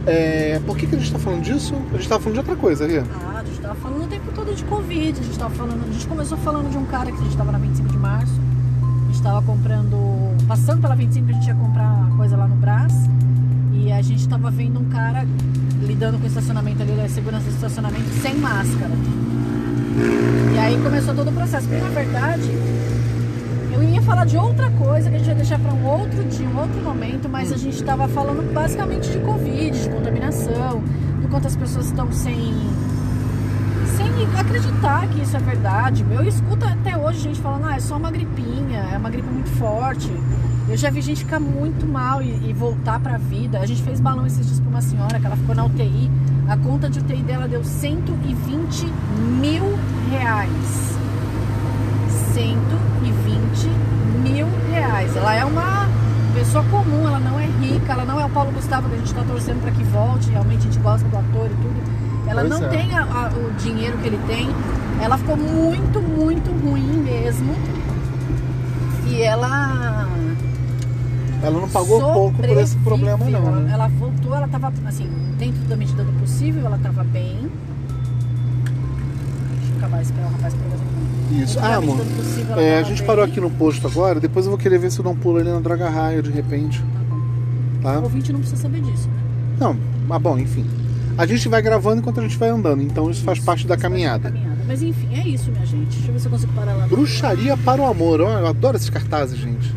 É, 0.08 0.60
por 0.66 0.76
que, 0.76 0.88
que 0.88 0.96
a 0.96 1.00
gente 1.00 1.12
tá 1.12 1.20
falando 1.20 1.44
disso? 1.44 1.76
A 1.94 1.98
gente 1.98 2.10
tava 2.10 2.24
falando 2.24 2.34
de 2.34 2.40
outra 2.40 2.56
coisa, 2.56 2.88
Ria. 2.88 3.04
Ah, 3.14 3.39
tava 3.70 3.82
falando 3.82 4.06
o 4.06 4.08
tempo 4.08 4.32
todo 4.34 4.56
de 4.56 4.64
Covid. 4.64 5.20
A 5.20 5.24
gente 5.24 5.38
tava 5.38 5.54
falando. 5.54 5.84
A 5.88 5.92
gente 5.92 6.08
começou 6.08 6.38
falando 6.40 6.72
de 6.72 6.78
um 6.78 6.86
cara 6.86 7.12
que 7.12 7.18
a 7.20 7.24
gente 7.24 7.38
tava 7.38 7.52
na 7.52 7.60
25 7.60 7.90
de 7.90 7.98
março. 7.98 8.34
A 8.82 9.12
gente 9.12 9.22
tava 9.22 9.42
comprando. 9.44 9.98
Passando 10.48 10.82
pela 10.82 10.96
25, 10.96 11.30
a 11.30 11.34
gente 11.34 11.48
ia 11.48 11.54
comprar 11.54 12.10
coisa 12.18 12.36
lá 12.36 12.48
no 12.48 12.56
Brás. 12.56 12.94
E 13.74 13.92
a 13.92 14.02
gente 14.02 14.28
tava 14.28 14.50
vendo 14.50 14.80
um 14.80 14.90
cara 14.90 15.24
lidando 15.82 16.18
com 16.18 16.24
o 16.24 16.28
estacionamento 16.28 16.82
ali, 16.82 17.00
a 17.00 17.10
segurança 17.10 17.46
do 17.46 17.56
estacionamento, 17.56 18.10
sem 18.22 18.36
máscara. 18.38 18.92
E 20.56 20.58
aí 20.58 20.82
começou 20.82 21.14
todo 21.14 21.30
o 21.30 21.34
processo. 21.34 21.68
Porque 21.68 21.84
na 21.84 21.90
verdade, 21.90 22.50
eu 23.72 23.84
ia 23.84 24.02
falar 24.02 24.26
de 24.26 24.36
outra 24.36 24.72
coisa 24.72 25.12
que 25.12 25.16
a 25.16 25.20
gente 25.20 25.28
ia 25.28 25.36
deixar 25.36 25.60
para 25.60 25.72
um 25.72 25.86
outro 25.86 26.24
dia, 26.24 26.48
um 26.48 26.60
outro 26.60 26.82
momento, 26.82 27.30
mas 27.30 27.54
a 27.54 27.58
gente 27.58 27.76
estava 27.76 28.08
falando 28.08 28.52
basicamente 28.52 29.12
de 29.12 29.20
Covid, 29.20 29.80
de 29.80 29.90
contaminação, 29.90 30.82
do 31.22 31.28
quanto 31.28 31.46
as 31.46 31.56
pessoas 31.56 31.86
estão 31.86 32.12
sem, 32.12 32.56
acreditar 34.38 35.08
que 35.08 35.22
isso 35.22 35.36
é 35.36 35.40
verdade. 35.40 36.06
Eu 36.10 36.24
escuto 36.24 36.66
até 36.66 36.98
hoje 36.98 37.20
gente 37.20 37.40
falando, 37.40 37.66
ah, 37.66 37.76
é 37.76 37.80
só 37.80 37.98
uma 37.98 38.12
gripinha, 38.12 38.80
é 38.92 38.98
uma 38.98 39.10
gripe 39.10 39.28
muito 39.30 39.50
forte. 39.52 40.12
Eu 40.68 40.78
já 40.78 40.90
vi 40.90 41.02
gente 41.02 41.24
ficar 41.24 41.40
muito 41.40 41.86
mal 41.88 42.22
e, 42.22 42.50
e 42.50 42.54
voltar 42.54 43.00
pra 43.00 43.18
vida. 43.18 43.60
A 43.60 43.66
gente 43.66 43.82
fez 43.82 44.00
balão 44.00 44.26
esses 44.26 44.46
dias 44.46 44.60
pra 44.60 44.70
uma 44.70 44.82
senhora 44.82 45.20
que 45.20 45.26
ela 45.26 45.36
ficou 45.36 45.56
na 45.56 45.66
UTI. 45.66 46.12
A 46.48 46.58
conta 46.58 46.90
de 46.90 47.00
UTI 47.00 47.24
dela 47.24 47.48
deu 47.48 47.64
120 47.64 48.86
mil 49.42 49.64
reais. 50.12 50.98
120 52.34 53.68
mil 54.24 54.48
reais. 54.72 55.16
Ela 55.16 55.36
é 55.36 55.46
uma 55.46 55.88
pessoa 56.34 56.64
comum, 56.66 57.08
ela 57.08 57.20
não 57.20 57.40
é 57.40 57.46
rica, 57.46 57.94
ela 57.94 58.06
não 58.06 58.20
é 58.20 58.26
o 58.26 58.30
Paulo 58.30 58.52
Gustavo 58.52 58.88
que 58.90 58.96
a 58.96 58.98
gente 58.98 59.08
está 59.08 59.24
torcendo 59.24 59.62
para 59.62 59.72
que 59.72 59.84
volte. 59.84 60.30
Realmente 60.30 60.60
a 60.68 60.72
gente 60.72 60.80
gosta 60.80 61.08
do 61.08 61.18
ator 61.18 61.48
e 61.48 61.56
tudo. 61.56 61.99
Ela 62.30 62.42
Pois 62.42 62.50
não 62.50 62.64
é. 62.66 62.70
tem 62.70 62.96
a- 62.96 63.04
a- 63.04 63.32
o 63.36 63.52
dinheiro 63.54 63.98
que 63.98 64.08
ele 64.08 64.20
tem. 64.28 64.48
Ela 65.02 65.18
ficou 65.18 65.36
muito, 65.36 66.00
muito 66.02 66.52
ruim 66.64 67.02
mesmo. 67.04 67.54
E 69.08 69.22
ela 69.22 70.08
Ela 71.42 71.60
não 71.60 71.70
pagou 71.70 72.00
pouco 72.14 72.38
por 72.38 72.58
esse 72.58 72.76
problema, 72.78 73.18
não. 73.26 73.40
Ela, 73.48 73.60
né? 73.62 73.72
ela 73.74 73.88
voltou, 73.88 74.36
ela 74.36 74.48
tava 74.48 74.72
assim, 74.86 75.10
dentro 75.38 75.62
da 75.62 75.76
medida 75.76 76.04
do 76.04 76.12
possível, 76.20 76.66
ela 76.66 76.78
tava 76.78 77.04
bem. 77.04 77.50
Deixa 79.58 79.72
eu 79.72 79.78
acabar 79.78 80.02
esperar 80.02 80.28
o 80.28 80.32
rapaz 80.34 80.54
pegar 80.54 81.42
Isso. 81.44 81.60
Ah, 81.60 81.76
amor. 81.78 81.98
possível, 81.98 82.60
É, 82.60 82.80
a 82.80 82.84
gente 82.84 83.02
parou 83.04 83.24
aqui 83.24 83.40
no 83.40 83.50
posto 83.50 83.88
agora, 83.88 84.20
depois 84.20 84.46
eu 84.46 84.52
vou 84.52 84.60
querer 84.60 84.78
ver 84.78 84.92
se 84.92 85.00
eu 85.00 85.10
um 85.10 85.16
pulo 85.16 85.38
ali 85.40 85.50
na 85.50 85.60
Draga 85.60 85.90
Raia 85.90 86.22
de 86.22 86.30
repente. 86.30 86.80
Tá 86.82 87.00
bom. 87.10 87.20
Tá? 87.82 88.00
O 88.00 88.04
ouvinte 88.04 88.32
não 88.34 88.40
precisa 88.42 88.62
saber 88.62 88.82
disso, 88.82 89.08
né? 89.08 89.16
Não, 89.60 89.76
mas 90.08 90.22
bom, 90.22 90.38
enfim. 90.38 90.66
A 91.20 91.26
gente 91.26 91.50
vai 91.50 91.62
gravando 91.62 92.00
enquanto 92.00 92.20
a 92.20 92.24
gente 92.24 92.38
vai 92.38 92.48
andando, 92.50 92.82
então 92.82 93.10
isso 93.12 93.24
faz 93.24 93.38
Isso, 93.38 93.46
parte 93.46 93.68
da 93.68 93.76
faz 93.76 93.82
parte 93.82 93.92
caminhada. 93.92 94.30
caminhada. 94.32 94.56
Mas 94.66 94.82
enfim, 94.82 95.10
é 95.20 95.28
isso, 95.28 95.52
minha 95.52 95.66
gente. 95.66 95.90
Deixa 95.98 96.08
eu 96.08 96.14
ver 96.14 96.20
se 96.20 96.26
eu 96.28 96.32
consigo 96.32 96.54
parar 96.54 96.74
lá. 96.76 96.88
Bruxaria 96.88 97.58
para 97.58 97.82
o 97.82 97.86
amor. 97.86 98.22
Eu 98.22 98.48
adoro 98.48 98.78
esses 98.78 98.90
cartazes, 98.90 99.38
gente. 99.38 99.74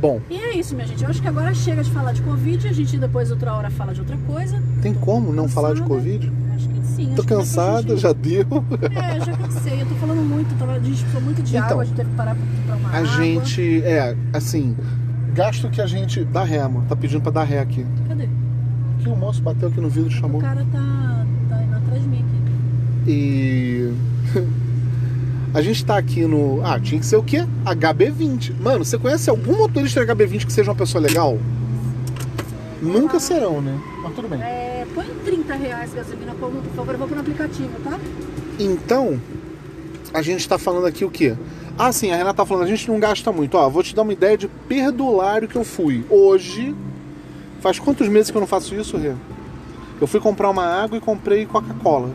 Bom, 0.00 0.20
E 0.30 0.36
é 0.36 0.54
isso, 0.56 0.74
minha 0.74 0.86
gente. 0.86 1.02
Eu 1.02 1.10
acho 1.10 1.20
que 1.20 1.26
agora 1.26 1.52
chega 1.54 1.82
de 1.82 1.90
falar 1.90 2.12
de 2.12 2.22
Covid. 2.22 2.68
A 2.68 2.72
gente 2.72 2.98
depois, 2.98 3.30
outra 3.30 3.52
hora, 3.54 3.70
fala 3.70 3.92
de 3.94 4.00
outra 4.00 4.16
coisa. 4.26 4.62
tem 4.82 4.94
como 4.94 5.32
não 5.32 5.48
falar 5.48 5.74
de. 5.74 5.82
Covid? 5.82 6.30
Acho 6.54 6.68
que 6.68 6.86
sim. 6.86 7.12
Tô 7.16 7.24
cansada, 7.24 7.96
já 7.96 8.12
deu. 8.12 8.44
É, 8.94 9.24
já 9.24 9.36
cansei. 9.36 9.80
Eu 9.82 9.86
tô 9.86 9.94
falando 9.94 10.20
muito. 10.20 10.54
A 10.62 10.74
gente 10.78 11.00
precisou 11.00 11.20
muito 11.22 11.42
de 11.42 11.56
Então, 11.56 11.68
água. 11.70 11.82
A 11.82 11.84
gente 11.86 11.96
teve 11.96 12.10
que 12.10 12.16
parar 12.16 12.36
pra 12.36 12.76
tomar 12.76 12.90
A 12.94 12.98
água. 12.98 13.06
gente, 13.16 13.82
é, 13.82 14.14
assim, 14.32 14.76
gasto 15.34 15.68
que 15.70 15.80
a 15.80 15.86
gente. 15.86 16.22
Dá 16.24 16.44
ré, 16.44 16.60
amor. 16.60 16.84
Tá 16.84 16.94
pedindo 16.94 17.20
pra 17.22 17.32
dar 17.32 17.44
ré 17.44 17.58
aqui. 17.60 17.84
Cadê? 18.06 18.28
Aqui 18.98 19.08
o 19.08 19.16
moço 19.16 19.40
bateu 19.42 19.68
aqui 19.68 19.80
no 19.80 19.88
vidro 19.88 20.10
e 20.10 20.14
O 20.14 20.18
chamou. 20.18 20.40
cara 20.40 20.66
tá, 20.72 21.26
tá 21.48 21.62
indo 21.62 21.76
atrás 21.76 22.02
de 22.02 22.08
mim 22.08 22.24
aqui. 22.24 23.10
E. 23.10 23.92
A 25.54 25.62
gente 25.62 25.84
tá 25.84 25.96
aqui 25.96 26.26
no. 26.26 26.60
Ah, 26.64 26.78
tinha 26.78 27.00
que 27.00 27.06
ser 27.06 27.16
o 27.16 27.22
quê? 27.22 27.44
HB20. 27.64 28.52
Mano, 28.60 28.84
você 28.84 28.98
conhece 28.98 29.30
algum 29.30 29.56
motorista 29.56 30.04
HB20 30.04 30.44
que 30.46 30.52
seja 30.52 30.70
uma 30.70 30.76
pessoa 30.76 31.00
legal? 31.02 31.38
Nunca 32.82 33.18
serão, 33.18 33.60
né? 33.60 33.76
Mas 34.02 34.14
tudo 34.14 34.28
bem. 34.28 34.40
É, 34.42 34.86
põe 34.94 35.06
30 35.24 35.54
reais 35.54 35.92
gasolina 35.94 36.34
como, 36.38 36.60
por 36.60 36.72
favor, 36.74 36.92
eu 36.94 36.98
vou 36.98 37.08
pro 37.08 37.18
aplicativo, 37.20 37.70
tá? 37.82 37.98
Então, 38.58 39.18
a 40.12 40.20
gente 40.22 40.40
está 40.40 40.58
falando 40.58 40.86
aqui 40.86 41.04
o 41.04 41.10
quê? 41.10 41.34
Ah, 41.78 41.90
sim, 41.92 42.10
a 42.12 42.16
Renata 42.16 42.34
tá 42.36 42.46
falando, 42.46 42.64
a 42.64 42.68
gente 42.68 42.86
não 42.88 43.00
gasta 43.00 43.32
muito. 43.32 43.56
Ó, 43.56 43.68
vou 43.68 43.82
te 43.82 43.94
dar 43.96 44.02
uma 44.02 44.12
ideia 44.12 44.36
de 44.36 44.48
perdulário 44.68 45.48
que 45.48 45.56
eu 45.56 45.64
fui. 45.64 46.04
Hoje, 46.10 46.74
faz 47.60 47.78
quantos 47.78 48.08
meses 48.08 48.30
que 48.30 48.36
eu 48.36 48.40
não 48.40 48.46
faço 48.46 48.74
isso, 48.74 48.96
Rê? 48.96 49.14
Eu 50.00 50.06
fui 50.06 50.20
comprar 50.20 50.48
uma 50.50 50.64
água 50.64 50.96
e 50.96 51.00
comprei 51.00 51.44
Coca-Cola 51.44 52.10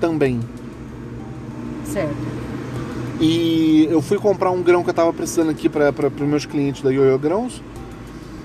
também. 0.00 0.40
Certo. 1.84 2.14
E 3.20 3.88
eu 3.90 4.00
fui 4.00 4.18
comprar 4.18 4.50
um 4.50 4.62
grão 4.62 4.84
que 4.84 4.90
eu 4.90 4.94
tava 4.94 5.12
precisando 5.12 5.50
aqui 5.50 5.68
para 5.68 5.90
os 5.90 6.20
meus 6.20 6.46
clientes 6.46 6.82
da 6.82 6.90
Yoyo 6.90 7.18
Grãos. 7.18 7.60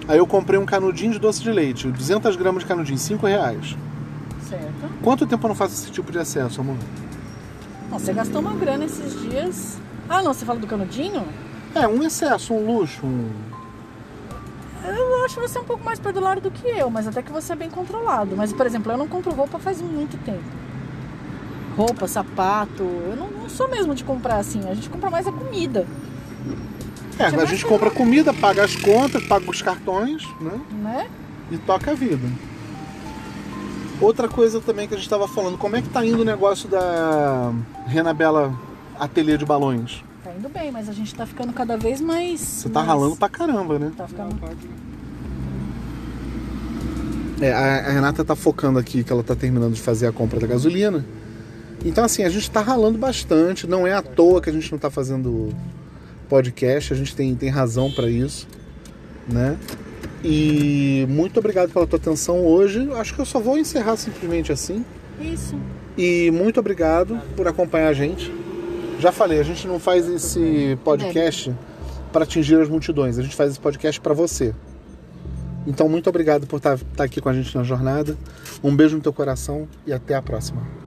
Aí 0.07 0.17
eu 0.17 0.25
comprei 0.25 0.59
um 0.59 0.65
canudinho 0.65 1.13
de 1.13 1.19
doce 1.19 1.41
de 1.41 1.51
leite, 1.51 1.87
200 1.87 2.35
gramas 2.35 2.63
de 2.63 2.67
canudinho, 2.67 2.97
5 2.97 3.25
reais. 3.25 3.77
Certo. 4.49 4.89
Quanto 5.03 5.27
tempo 5.27 5.45
eu 5.45 5.49
não 5.49 5.55
faço 5.55 5.75
esse 5.75 5.91
tipo 5.91 6.11
de 6.11 6.17
acesso, 6.17 6.59
amor? 6.61 6.75
Não, 7.91 7.99
você 7.99 8.11
gastou 8.11 8.41
uma 8.41 8.53
grana 8.53 8.85
esses 8.85 9.21
dias. 9.21 9.77
Ah, 10.09 10.23
não, 10.23 10.33
você 10.33 10.43
fala 10.43 10.59
do 10.59 10.67
canudinho? 10.67 11.23
É, 11.75 11.87
um 11.87 12.03
excesso, 12.03 12.53
um 12.53 12.65
luxo, 12.65 13.05
um... 13.05 13.29
Eu 15.23 15.27
acho 15.27 15.39
você 15.39 15.57
um 15.57 15.63
pouco 15.63 15.85
mais 15.85 15.99
perdulário 15.99 16.41
do 16.41 16.51
que 16.51 16.67
eu, 16.67 16.89
mas 16.89 17.07
até 17.07 17.21
que 17.21 17.31
você 17.31 17.53
é 17.53 17.55
bem 17.55 17.69
controlado. 17.69 18.35
Mas, 18.35 18.51
por 18.51 18.65
exemplo, 18.65 18.91
eu 18.91 18.97
não 18.97 19.07
compro 19.07 19.31
roupa 19.31 19.57
faz 19.57 19.81
muito 19.81 20.17
tempo. 20.17 20.43
Roupa, 21.77 22.09
sapato. 22.09 22.83
Eu 22.83 23.15
não, 23.15 23.31
não 23.31 23.49
sou 23.49 23.69
mesmo 23.69 23.95
de 23.95 24.03
comprar 24.03 24.35
assim. 24.35 24.59
A 24.69 24.73
gente 24.73 24.89
compra 24.89 25.09
mais 25.09 25.25
a 25.25 25.31
comida. 25.31 25.87
É, 27.17 27.23
a 27.27 27.45
gente 27.45 27.63
compra 27.65 27.89
comida, 27.89 28.33
paga 28.33 28.65
as 28.65 28.75
contas, 28.75 29.23
paga 29.25 29.49
os 29.49 29.61
cartões, 29.61 30.27
né? 30.41 30.59
Né? 30.71 31.09
E 31.49 31.57
toca 31.57 31.91
a 31.91 31.93
vida. 31.93 32.27
Outra 34.01 34.27
coisa 34.27 34.59
também 34.59 34.89
que 34.89 34.93
a 34.93 34.97
gente 34.97 35.05
estava 35.05 35.25
falando, 35.25 35.57
como 35.57 35.77
é 35.77 35.81
que 35.81 35.87
tá 35.87 36.05
indo 36.05 36.23
o 36.23 36.25
negócio 36.25 36.67
da 36.67 37.53
Renabela 37.85 38.53
Ateliê 38.99 39.37
de 39.37 39.45
Balões? 39.45 40.03
Tá 40.21 40.33
indo 40.33 40.49
bem, 40.49 40.69
mas 40.69 40.89
a 40.89 40.93
gente 40.93 41.15
tá 41.15 41.25
ficando 41.25 41.53
cada 41.53 41.77
vez 41.77 42.01
mais. 42.01 42.41
Você 42.41 42.67
tá 42.67 42.81
mais... 42.81 42.87
ralando 42.89 43.15
pra 43.15 43.29
caramba, 43.29 43.79
né? 43.79 43.89
Tá 43.95 44.05
ficando. 44.05 44.35
É, 47.41 47.51
a, 47.51 47.87
a 47.87 47.91
Renata 47.91 48.23
tá 48.23 48.35
focando 48.35 48.79
aqui 48.79 49.03
que 49.03 49.11
ela 49.11 49.23
tá 49.23 49.35
terminando 49.35 49.73
de 49.73 49.81
fazer 49.81 50.07
a 50.07 50.11
compra 50.11 50.39
da 50.39 50.47
gasolina. 50.47 51.05
Então, 51.85 52.03
assim, 52.03 52.23
a 52.23 52.29
gente 52.29 52.49
tá 52.49 52.61
ralando 52.61 52.97
bastante. 52.97 53.67
Não 53.67 53.85
é 53.85 53.93
à 53.93 54.01
toa 54.01 54.41
que 54.41 54.49
a 54.49 54.53
gente 54.53 54.71
não 54.71 54.79
tá 54.79 54.89
fazendo 54.89 55.49
podcast, 56.29 56.93
a 56.93 56.95
gente 56.95 57.15
tem, 57.15 57.35
tem 57.35 57.49
razão 57.49 57.91
para 57.91 58.09
isso, 58.09 58.47
né? 59.27 59.57
E 60.23 61.05
muito 61.09 61.37
obrigado 61.37 61.71
pela 61.71 61.85
tua 61.85 61.99
atenção 61.99 62.45
hoje. 62.45 62.89
Acho 62.93 63.13
que 63.13 63.19
eu 63.19 63.25
só 63.25 63.39
vou 63.39 63.57
encerrar 63.57 63.97
simplesmente 63.97 64.51
assim. 64.51 64.85
Isso. 65.19 65.55
E 65.97 66.31
muito 66.31 66.59
obrigado 66.59 67.19
por 67.35 67.47
acompanhar 67.47 67.89
a 67.89 67.93
gente. 67.93 68.33
Já 68.99 69.11
falei, 69.11 69.39
a 69.39 69.43
gente 69.43 69.67
não 69.67 69.79
faz 69.79 70.07
esse 70.07 70.77
podcast 70.83 71.53
para 72.11 72.23
atingir 72.23 72.59
as 72.59 72.69
multidões, 72.69 73.19
a 73.19 73.21
gente 73.21 73.35
faz 73.35 73.51
esse 73.51 73.59
podcast 73.59 73.99
para 73.99 74.13
você. 74.13 74.53
Então, 75.65 75.87
muito 75.87 76.09
obrigado 76.09 76.45
por 76.45 76.57
estar, 76.57 76.75
estar 76.75 77.03
aqui 77.03 77.21
com 77.21 77.29
a 77.29 77.33
gente 77.33 77.55
na 77.55 77.63
jornada. 77.63 78.17
Um 78.63 78.75
beijo 78.75 78.95
no 78.95 79.01
teu 79.01 79.13
coração 79.13 79.67
e 79.85 79.93
até 79.93 80.15
a 80.15 80.21
próxima. 80.21 80.82